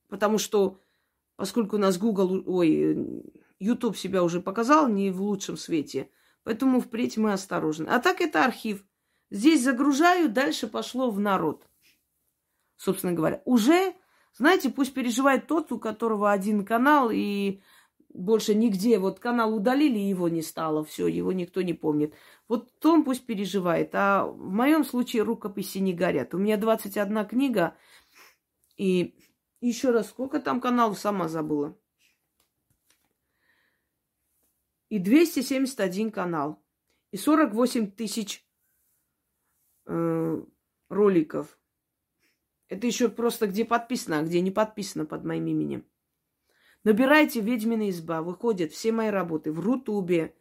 Потому 0.09 0.37
что, 0.37 0.81
поскольку 1.37 1.77
у 1.77 1.79
нас 1.79 1.97
Google, 1.97 2.43
ой, 2.45 3.23
YouTube 3.59 3.95
себя 3.95 4.23
уже 4.23 4.41
показал 4.41 4.89
не 4.89 5.09
в 5.09 5.21
лучшем 5.21 5.55
свете, 5.55 6.11
поэтому 6.43 6.81
впредь 6.81 7.15
мы 7.15 7.31
осторожны. 7.31 7.87
А 7.87 7.99
так 7.99 8.19
это 8.19 8.43
архив. 8.43 8.83
Здесь 9.29 9.63
загружаю, 9.63 10.29
дальше 10.29 10.67
пошло 10.67 11.09
в 11.09 11.19
народ 11.19 11.68
собственно 12.79 13.13
говоря. 13.13 13.41
Уже, 13.45 13.93
знаете, 14.33 14.69
пусть 14.69 14.93
переживает 14.93 15.47
тот, 15.47 15.71
у 15.71 15.79
которого 15.79 16.31
один 16.31 16.65
канал, 16.65 17.09
и 17.11 17.61
больше 18.07 18.55
нигде, 18.55 18.97
вот 18.97 19.19
канал 19.19 19.53
удалили, 19.53 19.99
его 19.99 20.29
не 20.29 20.41
стало, 20.41 20.83
все, 20.83 21.07
его 21.07 21.31
никто 21.33 21.61
не 21.61 21.73
помнит. 21.73 22.15
Вот 22.47 22.83
он 22.85 23.03
пусть 23.03 23.25
переживает. 23.25 23.93
А 23.93 24.25
в 24.25 24.49
моем 24.49 24.83
случае 24.83 25.23
рукописи 25.23 25.77
не 25.79 25.93
горят. 25.93 26.33
У 26.33 26.37
меня 26.37 26.57
21 26.57 27.25
книга, 27.27 27.75
и 28.77 29.13
еще 29.61 29.91
раз, 29.91 30.07
сколько 30.07 30.39
там 30.39 30.61
каналов, 30.61 30.97
сама 30.97 31.27
забыла. 31.27 31.77
И 34.87 34.97
271 34.99 36.11
канал. 36.11 36.63
И 37.11 37.17
48 37.17 37.91
тысяч 37.91 38.47
э, 39.85 40.41
роликов. 40.87 41.59
Это 42.69 42.85
еще 42.85 43.09
просто 43.09 43.47
где 43.47 43.65
подписано, 43.65 44.19
а 44.19 44.23
где 44.23 44.41
не 44.41 44.51
подписано 44.51 45.05
под 45.05 45.25
моим 45.25 45.47
именем. 45.47 45.85
Набирайте 46.83 47.41
«Ведьмина 47.41 47.89
изба». 47.89 48.21
Выходят 48.21 48.71
все 48.71 48.91
мои 48.91 49.09
работы 49.09 49.51
в 49.51 49.59
Рутубе, 49.59 50.33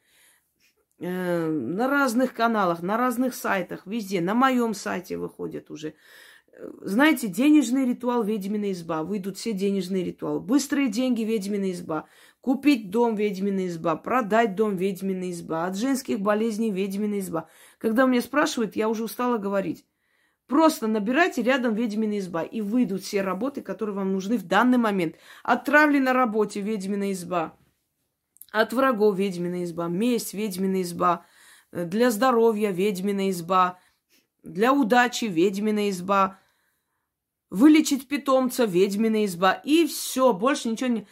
э, 0.99 1.47
на 1.49 1.89
разных 1.89 2.35
каналах, 2.35 2.83
на 2.83 2.97
разных 2.97 3.35
сайтах, 3.35 3.87
везде. 3.87 4.21
На 4.21 4.35
моем 4.35 4.75
сайте 4.75 5.17
выходят 5.17 5.71
уже. 5.71 5.95
знаете, 6.81 7.29
денежный 7.29 7.87
ритуал 7.87 8.25
ведьмина 8.25 8.73
изба. 8.73 9.05
Выйдут 9.05 9.37
все 9.39 9.53
денежные 9.53 10.05
ритуалы. 10.05 10.41
Быстрые 10.41 10.89
деньги 10.89 11.23
ведьмина 11.23 11.71
изба. 11.71 12.07
Купить 12.41 12.91
дом 12.91 13.15
ведьмина 13.15 13.67
изба. 13.69 13.97
Продать 13.97 14.57
дом 14.57 14.77
ведьмина 14.77 15.31
изба. 15.31 15.67
От 15.67 15.77
женских 15.77 16.21
болезней 16.21 16.73
ведьмина 16.73 17.21
изба. 17.21 17.49
Когда 17.79 18.07
меня 18.07 18.23
спрашивают, 18.23 18.75
я 18.75 18.89
уже 18.89 19.05
устала 19.05 19.39
говорить. 19.39 19.87
Просто 20.49 20.87
набирайте 20.87 21.43
рядом 21.43 21.75
ведьмина 21.75 22.19
изба, 22.19 22.43
и 22.43 22.63
выйдут 22.63 23.03
все 23.03 23.21
работы, 23.21 23.61
которые 23.61 23.95
вам 23.95 24.15
нужны 24.15 24.39
в 24.39 24.45
данный 24.45 24.79
момент. 24.79 25.17
Отравли 25.43 25.99
на 25.99 26.15
работе 26.15 26.63
ведьмина 26.63 27.13
изба. 27.13 27.55
От 28.51 28.73
врагов 28.73 29.19
ведьмина 29.19 29.63
изба. 29.65 29.89
Месть 29.89 30.33
ведьмина 30.33 30.81
изба. 30.81 31.27
Для 31.71 32.11
здоровья 32.11 32.71
ведьмина 32.71 33.29
изба. 33.29 33.79
Для 34.43 34.73
удачи 34.73 35.27
ведьмина 35.27 35.91
изба. 35.91 36.39
Вылечить 37.51 38.09
питомца 38.09 38.65
ведьмина 38.65 39.27
изба. 39.27 39.53
И 39.53 39.87
все, 39.87 40.33
больше 40.33 40.71
ничего 40.71 40.89
не... 40.89 41.07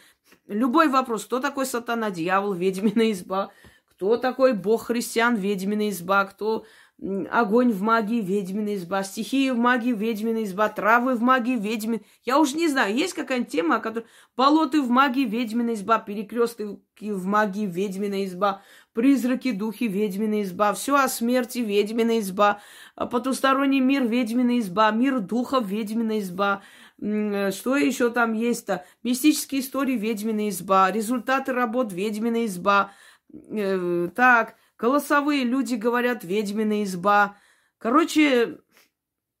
Любой 0.47 0.87
вопрос, 0.87 1.25
кто 1.25 1.39
такой 1.39 1.67
сатана, 1.67 2.09
дьявол, 2.09 2.53
ведьмина 2.53 3.11
изба, 3.11 3.51
кто 3.85 4.17
такой 4.17 4.53
бог 4.53 4.87
христиан, 4.87 5.35
ведьмина 5.35 5.89
изба, 5.89 6.25
кто 6.25 6.65
огонь 6.99 7.71
в 7.71 7.81
магии, 7.81 8.21
ведьмина 8.21 8.73
изба, 8.75 9.03
стихии 9.03 9.51
в 9.51 9.57
магии, 9.57 9.93
ведьмина 9.93 10.43
изба, 10.43 10.67
травы 10.69 11.15
в 11.15 11.21
магии, 11.21 11.55
ведьмин. 11.55 12.01
Я 12.23 12.39
уже 12.39 12.55
не 12.55 12.67
знаю, 12.67 12.95
есть 12.95 13.13
какая-нибудь 13.13 13.51
тема, 13.51 13.75
о 13.75 13.79
которой... 13.79 14.05
Болоты 14.35 14.81
в 14.81 14.89
магии, 14.89 15.25
ведьмина 15.25 15.75
изба, 15.75 15.99
перекрестки 15.99 16.79
в 16.99 17.25
магии, 17.25 17.67
ведьмина 17.67 18.25
изба, 18.25 18.63
призраки, 18.93 19.51
духи, 19.51 19.83
ведьмина 19.83 20.41
изба, 20.41 20.73
все 20.73 20.95
о 20.95 21.07
смерти, 21.07 21.59
ведьмина 21.59 22.19
изба, 22.19 22.61
потусторонний 22.95 23.79
мир, 23.79 24.03
ведьмина 24.03 24.57
изба, 24.57 24.89
мир 24.89 25.19
духов, 25.19 25.67
ведьмина 25.67 26.19
изба, 26.19 26.63
что 26.99 27.75
еще 27.75 28.09
там 28.09 28.33
есть-то? 28.33 28.85
Мистические 29.03 29.61
истории, 29.61 29.97
ведьмина 29.97 30.49
изба, 30.49 30.91
результаты 30.91 31.53
работ, 31.53 31.93
ведьмина 31.93 32.45
изба, 32.47 32.91
э, 33.31 34.09
так, 34.15 34.55
Голосовые 34.77 35.43
люди 35.43 35.75
говорят, 35.75 36.23
ведьмина 36.23 36.83
изба. 36.83 37.37
Короче, 37.79 38.59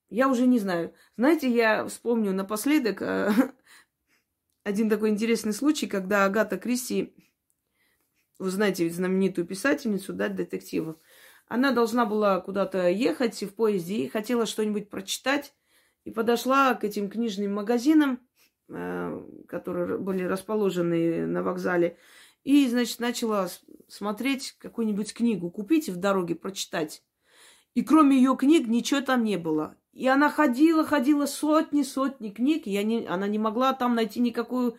я 0.09 0.29
уже 0.29 0.47
не 0.47 0.57
знаю. 0.57 0.93
Знаете, 1.15 1.49
я 1.49 1.85
вспомню 1.87 2.33
напоследок 2.33 3.01
э, 3.01 3.31
один 4.63 4.89
такой 4.89 5.09
интересный 5.09 5.53
случай, 5.53 5.87
когда 5.87 6.25
Агата 6.25 6.57
Кристи, 6.57 7.13
вы 8.39 8.49
знаете, 8.49 8.89
знаменитую 8.89 9.45
писательницу, 9.45 10.13
да, 10.13 10.27
детективов, 10.27 10.97
она 11.47 11.71
должна 11.71 12.05
была 12.05 12.41
куда-то 12.41 12.89
ехать 12.89 13.41
в 13.43 13.53
поезде 13.53 13.95
и 13.97 14.09
хотела 14.09 14.45
что-нибудь 14.45 14.89
прочитать. 14.89 15.53
И 16.03 16.11
подошла 16.11 16.73
к 16.73 16.85
этим 16.85 17.09
книжным 17.09 17.53
магазинам, 17.53 18.21
э, 18.69 19.23
которые 19.47 19.97
были 19.97 20.23
расположены 20.23 21.25
на 21.27 21.43
вокзале. 21.43 21.97
И, 22.47 22.65
значит, 22.69 23.01
начала 23.01 23.49
смотреть 23.89 24.55
какую-нибудь 24.57 25.13
книгу, 25.13 25.51
купить 25.51 25.89
в 25.89 25.97
дороге, 25.97 26.33
прочитать. 26.33 27.03
И 27.73 27.83
кроме 27.83 28.15
ее 28.15 28.37
книг 28.37 28.69
ничего 28.69 29.01
там 29.01 29.25
не 29.25 29.35
было. 29.35 29.75
И 29.91 30.07
она 30.07 30.29
ходила, 30.29 30.85
ходила 30.85 31.25
сотни, 31.25 31.83
сотни 31.83 32.29
книг, 32.29 32.65
и 32.65 32.81
не, 32.85 33.05
она 33.05 33.27
не 33.27 33.37
могла 33.37 33.73
там 33.73 33.95
найти 33.95 34.21
никакую 34.21 34.77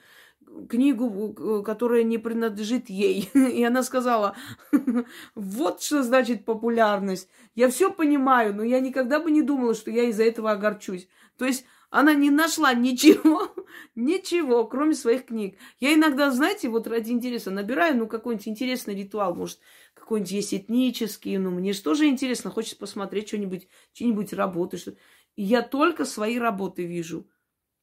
книгу, 0.67 1.63
которая 1.63 2.05
не 2.05 2.17
принадлежит 2.17 2.89
ей. 2.89 3.29
И 3.35 3.63
она 3.63 3.83
сказала, 3.83 4.35
вот 5.35 5.83
что 5.83 6.03
значит 6.03 6.47
популярность. 6.47 7.29
Я 7.55 7.69
все 7.69 7.93
понимаю, 7.93 8.55
но 8.55 8.63
я 8.63 8.81
никогда 8.81 9.21
бы 9.21 9.31
не 9.31 9.43
думала, 9.43 9.75
что 9.75 9.91
я 9.91 10.05
из-за 10.05 10.25
этого 10.25 10.53
огорчусь. 10.53 11.07
То 11.37 11.45
есть 11.45 11.67
она 11.91 12.15
не 12.15 12.31
нашла 12.31 12.75
ничего, 12.75 13.55
ничего, 13.95 14.67
кроме 14.67 14.95
своих 14.95 15.27
книг. 15.27 15.59
Я 15.81 15.95
иногда, 15.95 16.31
знаете, 16.31 16.69
вот 16.69 16.87
ради 16.87 17.11
интереса 17.13 17.51
набираю, 17.51 17.97
ну, 17.97 18.07
какой-нибудь 18.07 18.49
интересный 18.49 18.95
ритуал, 18.95 19.35
может, 19.35 19.59
какой-нибудь 19.95 20.33
есть 20.33 20.55
этнический, 20.55 21.39
ну, 21.39 21.51
мне 21.51 21.73
же 21.73 21.83
тоже 21.83 22.07
интересно, 22.07 22.51
хочется 22.51 22.77
посмотреть 22.77 23.29
что-нибудь, 23.29 23.69
чьи-нибудь 23.93 24.33
работы. 24.33 24.77
Что... 24.77 24.93
И 25.37 25.43
я 25.43 25.63
только 25.63 26.05
свои 26.05 26.39
работы 26.39 26.85
вижу. 26.85 27.29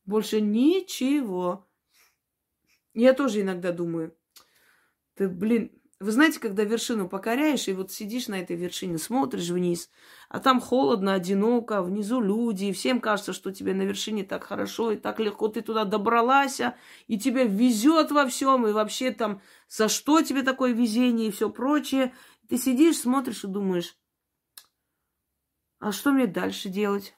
Больше 0.06 0.39
ничего. 0.39 1.68
Я 2.94 3.13
тоже 3.13 3.41
иногда 3.41 3.72
думаю, 3.72 4.15
ты, 5.15 5.28
блин, 5.28 5.72
вы 5.99 6.12
знаете, 6.12 6.39
когда 6.41 6.63
вершину 6.63 7.08
покоряешь, 7.08 7.67
и 7.67 7.73
вот 7.73 7.91
сидишь 7.91 8.27
на 8.27 8.41
этой 8.41 8.58
вершине, 8.58 8.97
смотришь 8.97 9.49
вниз, 9.49 9.89
а 10.27 10.39
там 10.39 10.60
холодно, 10.60 11.13
одиноко, 11.13 11.81
внизу 11.81 12.19
люди, 12.19 12.65
и 12.65 12.73
всем 12.73 12.99
кажется, 12.99 13.31
что 13.31 13.51
тебе 13.51 13.73
на 13.73 13.84
вершине 13.84 14.23
так 14.23 14.43
хорошо 14.43 14.91
и 14.91 14.97
так 14.97 15.21
легко 15.21 15.47
ты 15.47 15.62
туда 15.62 15.86
добралась, 15.86 16.60
а, 16.60 16.75
и 17.08 17.17
тебе 17.17 17.47
везет 17.47 18.12
во 18.12 18.27
всем, 18.27 18.67
и 18.67 18.73
вообще 18.73 19.12
там 19.12 19.41
за 19.69 19.88
что 19.88 20.21
тебе 20.21 20.43
такое 20.43 20.73
везение 20.73 21.29
и 21.29 21.31
все 21.31 21.49
прочее. 21.49 22.13
Ты 22.49 22.58
сидишь, 22.58 22.97
смотришь 22.97 23.45
и 23.45 23.47
думаешь, 23.47 23.97
а 25.79 25.91
что 25.91 26.12
мне 26.12 26.27
дальше 26.27 26.67
делать? 26.67 27.15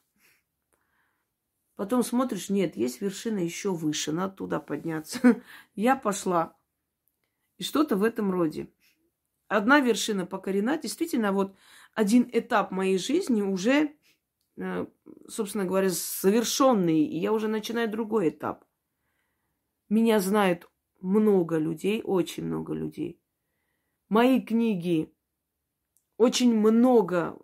Потом 1.76 2.04
смотришь, 2.04 2.50
нет, 2.50 2.76
есть 2.76 3.02
вершина 3.02 3.40
еще 3.40 3.72
выше, 3.72 4.12
надо 4.12 4.36
туда 4.36 4.60
подняться. 4.60 5.42
Я 5.76 5.96
пошла. 5.96 6.57
И 7.58 7.64
что-то 7.64 7.96
в 7.96 8.04
этом 8.04 8.32
роде. 8.32 8.72
Одна 9.48 9.80
вершина 9.80 10.26
покорена. 10.26 10.78
Действительно, 10.78 11.32
вот 11.32 11.56
один 11.94 12.30
этап 12.32 12.72
моей 12.72 12.98
жизни 12.98 13.42
уже, 13.42 13.96
э, 14.58 14.88
собственно 15.28 15.66
говоря, 15.66 15.90
завершенный. 15.90 17.04
И 17.04 17.18
я 17.18 17.34
уже 17.34 17.48
начинаю 17.48 17.90
другой 17.90 18.30
этап. 18.30 18.66
Меня 19.90 20.20
знают 20.20 20.70
много 21.02 21.58
людей, 21.58 22.02
очень 22.04 22.46
много 22.46 22.74
людей. 22.74 23.20
Мои 24.10 24.42
книги 24.42 25.14
очень 26.18 26.56
много 26.56 27.38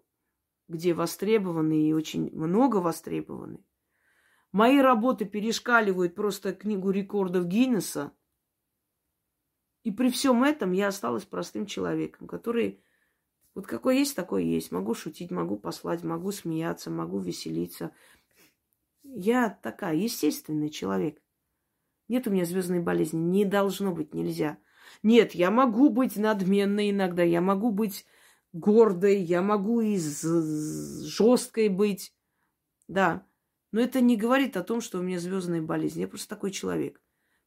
где 0.70 0.94
востребованы 0.94 1.90
и 1.90 1.94
очень 1.94 2.32
много 2.34 2.78
востребованы. 2.78 3.64
Мои 4.52 4.80
работы 4.80 5.26
перешкаливают 5.26 6.16
просто 6.16 6.54
книгу 6.54 6.90
рекордов 6.90 7.46
Гиннесса– 7.46 8.14
и 9.84 9.92
при 9.92 10.10
всем 10.10 10.44
этом 10.44 10.72
я 10.72 10.88
осталась 10.88 11.26
простым 11.26 11.66
человеком, 11.66 12.28
который 12.28 12.82
вот 13.54 13.68
какой 13.68 14.00
есть, 14.00 14.16
такой 14.16 14.46
есть. 14.46 14.72
Могу 14.72 14.94
шутить, 14.96 15.30
могу 15.30 15.58
послать, 15.58 16.04
могу 16.04 16.32
смеяться, 16.32 16.90
могу 16.90 17.20
веселиться. 17.20 17.92
Я 19.04 19.50
такая, 19.50 19.96
естественный 19.96 20.70
человек. 20.70 21.22
Нет 22.08 22.28
у 22.28 22.32
меня 22.32 22.46
звездной 22.46 22.80
болезни. 22.80 23.20
Не 23.20 23.46
должно 23.46 23.94
быть, 23.94 24.14
нельзя. 24.14 24.58
Нет, 25.04 25.36
я 25.36 25.52
могу 25.52 25.90
быть 25.90 26.18
надменной 26.18 26.92
иногда, 26.92 27.24
я 27.24 27.42
могу 27.42 27.72
быть 27.72 28.06
гордой, 28.54 29.22
я 29.22 29.42
могу 29.42 29.82
и 29.82 29.98
жесткой 29.98 31.70
быть. 31.70 32.16
Да. 32.88 33.26
Но 33.72 33.82
это 33.82 34.02
не 34.02 34.18
говорит 34.18 34.56
о 34.56 34.64
том, 34.64 34.82
что 34.82 35.00
у 35.00 35.02
меня 35.02 35.20
звездная 35.20 35.62
болезнь. 35.62 36.00
Я 36.00 36.08
просто 36.08 36.30
такой 36.30 36.52
человек. 36.52 37.03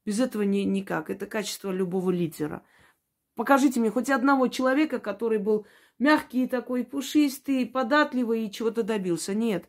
Без 0.06 0.20
этого 0.20 0.42
ни, 0.42 0.60
никак. 0.60 1.10
Это 1.10 1.26
качество 1.26 1.72
любого 1.72 2.10
лидера. 2.10 2.64
Покажите 3.34 3.80
мне 3.80 3.90
хоть 3.90 4.08
одного 4.08 4.46
человека, 4.46 5.00
который 5.00 5.38
был 5.38 5.66
мягкий 5.98 6.46
такой, 6.46 6.84
пушистый, 6.84 7.66
податливый 7.66 8.46
и 8.46 8.50
чего-то 8.52 8.84
добился. 8.84 9.34
Нет. 9.34 9.68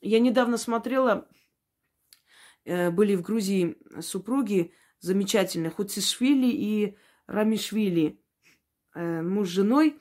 Я 0.00 0.18
недавно 0.18 0.56
смотрела, 0.56 1.28
э, 2.64 2.90
были 2.90 3.14
в 3.14 3.22
Грузии 3.22 3.76
супруги 4.00 4.72
замечательные, 4.98 5.70
Хуцишвили 5.70 6.48
и 6.48 6.96
Рамишвили. 7.26 8.18
Э, 8.94 9.20
муж 9.20 9.48
с 9.48 9.52
женой, 9.52 10.00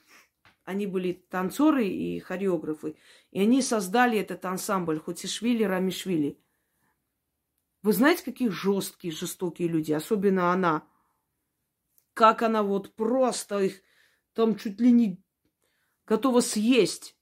они 0.64 0.88
были 0.88 1.12
танцоры 1.30 1.88
и 1.88 2.20
хореографы. 2.20 2.96
И 3.32 3.42
они 3.42 3.62
создали 3.62 4.18
этот 4.18 4.46
ансамбль 4.46 5.00
Хуцишвили, 5.00 5.64
Рамишвили. 5.64 6.40
Вы 7.84 7.94
знаете, 7.94 8.24
какие 8.24 8.50
жесткие, 8.50 9.14
жестокие 9.14 9.68
люди, 9.68 9.92
особенно 9.92 10.52
она. 10.52 10.88
Как 12.14 12.42
она 12.42 12.62
вот 12.62 12.96
просто 12.96 13.60
их 13.60 13.82
там 14.34 14.56
чуть 14.56 14.80
ли 14.80 14.92
не 14.92 15.24
готова 16.06 16.42
съесть. 16.42 17.16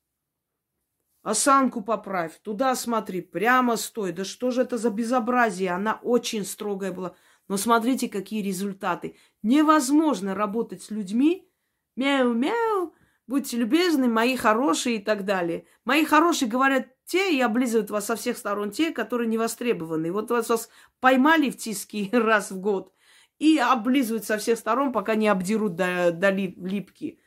Осанку 1.22 1.82
поправь, 1.82 2.40
туда 2.42 2.76
смотри, 2.76 3.22
прямо 3.22 3.78
стой. 3.78 4.12
Да 4.12 4.24
что 4.24 4.52
же 4.52 4.62
это 4.62 4.78
за 4.78 4.90
безобразие? 4.90 5.72
Она 5.72 6.00
очень 6.02 6.46
строгая 6.46 6.92
была. 6.92 7.16
Но 7.48 7.58
смотрите, 7.58 8.10
какие 8.10 8.42
результаты. 8.42 9.18
Невозможно 9.42 10.34
работать 10.34 10.84
с 10.84 10.92
людьми. 10.92 11.50
Мяу-мяу, 11.96 12.94
будьте 13.28 13.58
любезны, 13.58 14.08
мои 14.08 14.38
хорошие 14.38 14.98
и 14.98 15.04
так 15.04 15.26
далее. 15.26 15.66
Мои 15.84 16.06
хорошие 16.06 16.50
говорят 16.50 16.88
те 17.10 17.36
и 17.36 17.42
облизывают 17.42 17.90
вас 17.90 18.06
со 18.06 18.16
всех 18.16 18.38
сторон 18.38 18.70
те, 18.70 18.92
которые 18.92 19.28
не 19.28 19.40
востребованы. 19.40 20.12
Вот 20.12 20.30
вас, 20.30 20.48
вас 20.48 20.70
поймали 21.00 21.50
в 21.50 21.58
тиски 21.58 22.08
раз 22.14 22.52
в 22.52 22.60
год 22.60 22.94
и 23.40 23.58
облизывают 23.58 24.26
со 24.26 24.38
всех 24.38 24.60
сторон, 24.60 24.92
пока 24.92 25.16
не 25.16 25.28
обдерут 25.28 25.76
до, 25.76 26.12
до 26.12 26.30
лип, 26.30 26.60
липки. 26.60 27.20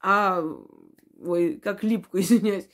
А, 0.00 0.42
ой, 1.20 1.60
как 1.62 1.84
липку, 1.84 2.18
извиняюсь. 2.20 2.70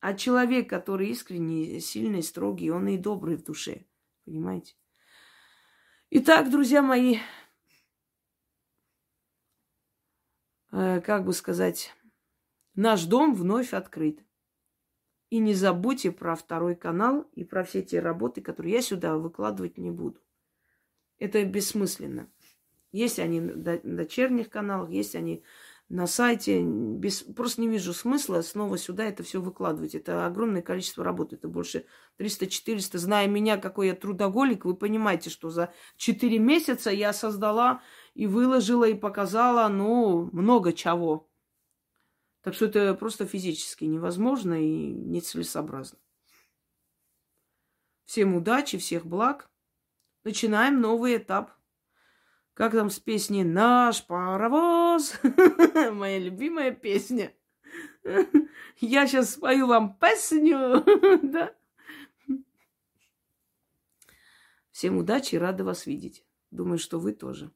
А 0.00 0.14
человек, 0.14 0.68
который 0.68 1.10
искренний, 1.10 1.78
сильный, 1.78 2.24
строгий, 2.24 2.72
он 2.72 2.88
и 2.88 2.98
добрый 2.98 3.36
в 3.36 3.44
душе. 3.44 3.86
Понимаете? 4.24 4.74
Итак, 6.10 6.50
друзья 6.50 6.82
мои, 6.82 7.18
э, 10.72 11.00
как 11.02 11.24
бы 11.24 11.32
сказать, 11.32 11.94
наш 12.76 13.04
дом 13.04 13.34
вновь 13.34 13.72
открыт. 13.72 14.20
И 15.28 15.38
не 15.38 15.54
забудьте 15.54 16.12
про 16.12 16.36
второй 16.36 16.76
канал 16.76 17.28
и 17.34 17.42
про 17.42 17.64
все 17.64 17.82
те 17.82 17.98
работы, 17.98 18.40
которые 18.40 18.74
я 18.74 18.82
сюда 18.82 19.16
выкладывать 19.16 19.76
не 19.76 19.90
буду. 19.90 20.20
Это 21.18 21.44
бессмысленно. 21.44 22.30
Есть 22.92 23.18
они 23.18 23.40
на 23.40 23.78
дочерних 23.82 24.48
каналах, 24.48 24.90
есть 24.90 25.16
они 25.16 25.42
на 25.88 26.06
сайте. 26.06 26.62
Без, 26.62 27.22
просто 27.22 27.60
не 27.60 27.68
вижу 27.68 27.92
смысла 27.92 28.42
снова 28.42 28.78
сюда 28.78 29.04
это 29.04 29.22
все 29.22 29.40
выкладывать. 29.40 29.94
Это 29.94 30.26
огромное 30.26 30.62
количество 30.62 31.04
работы. 31.04 31.36
Это 31.36 31.48
больше 31.48 31.86
300-400. 32.18 32.98
Зная 32.98 33.26
меня, 33.26 33.56
какой 33.56 33.88
я 33.88 33.94
трудоголик, 33.94 34.64
вы 34.64 34.76
понимаете, 34.76 35.30
что 35.30 35.50
за 35.50 35.72
4 35.96 36.38
месяца 36.38 36.90
я 36.90 37.12
создала 37.12 37.82
и 38.14 38.26
выложила, 38.26 38.88
и 38.88 38.94
показала, 38.94 39.68
ну, 39.68 40.28
много 40.32 40.72
чего. 40.72 41.28
Так 42.46 42.54
что 42.54 42.66
это 42.66 42.94
просто 42.94 43.26
физически 43.26 43.86
невозможно 43.86 44.54
и 44.54 44.92
нецелесообразно. 44.92 45.98
Всем 48.04 48.36
удачи, 48.36 48.78
всех 48.78 49.04
благ. 49.04 49.50
Начинаем 50.22 50.80
новый 50.80 51.16
этап 51.16 51.50
как 52.54 52.70
там 52.70 52.88
с 52.88 53.00
песней 53.00 53.42
«Наш 53.42 54.06
паровоз»? 54.06 55.14
Моя 55.92 56.20
любимая 56.20 56.70
песня. 56.70 57.34
Я 58.76 59.08
сейчас 59.08 59.32
спою 59.32 59.66
вам 59.66 59.98
песню. 59.98 60.84
да? 61.24 61.52
Всем 64.70 64.98
удачи, 64.98 65.34
рада 65.34 65.64
вас 65.64 65.84
видеть. 65.84 66.24
Думаю, 66.52 66.78
что 66.78 67.00
вы 67.00 67.12
тоже. 67.12 67.50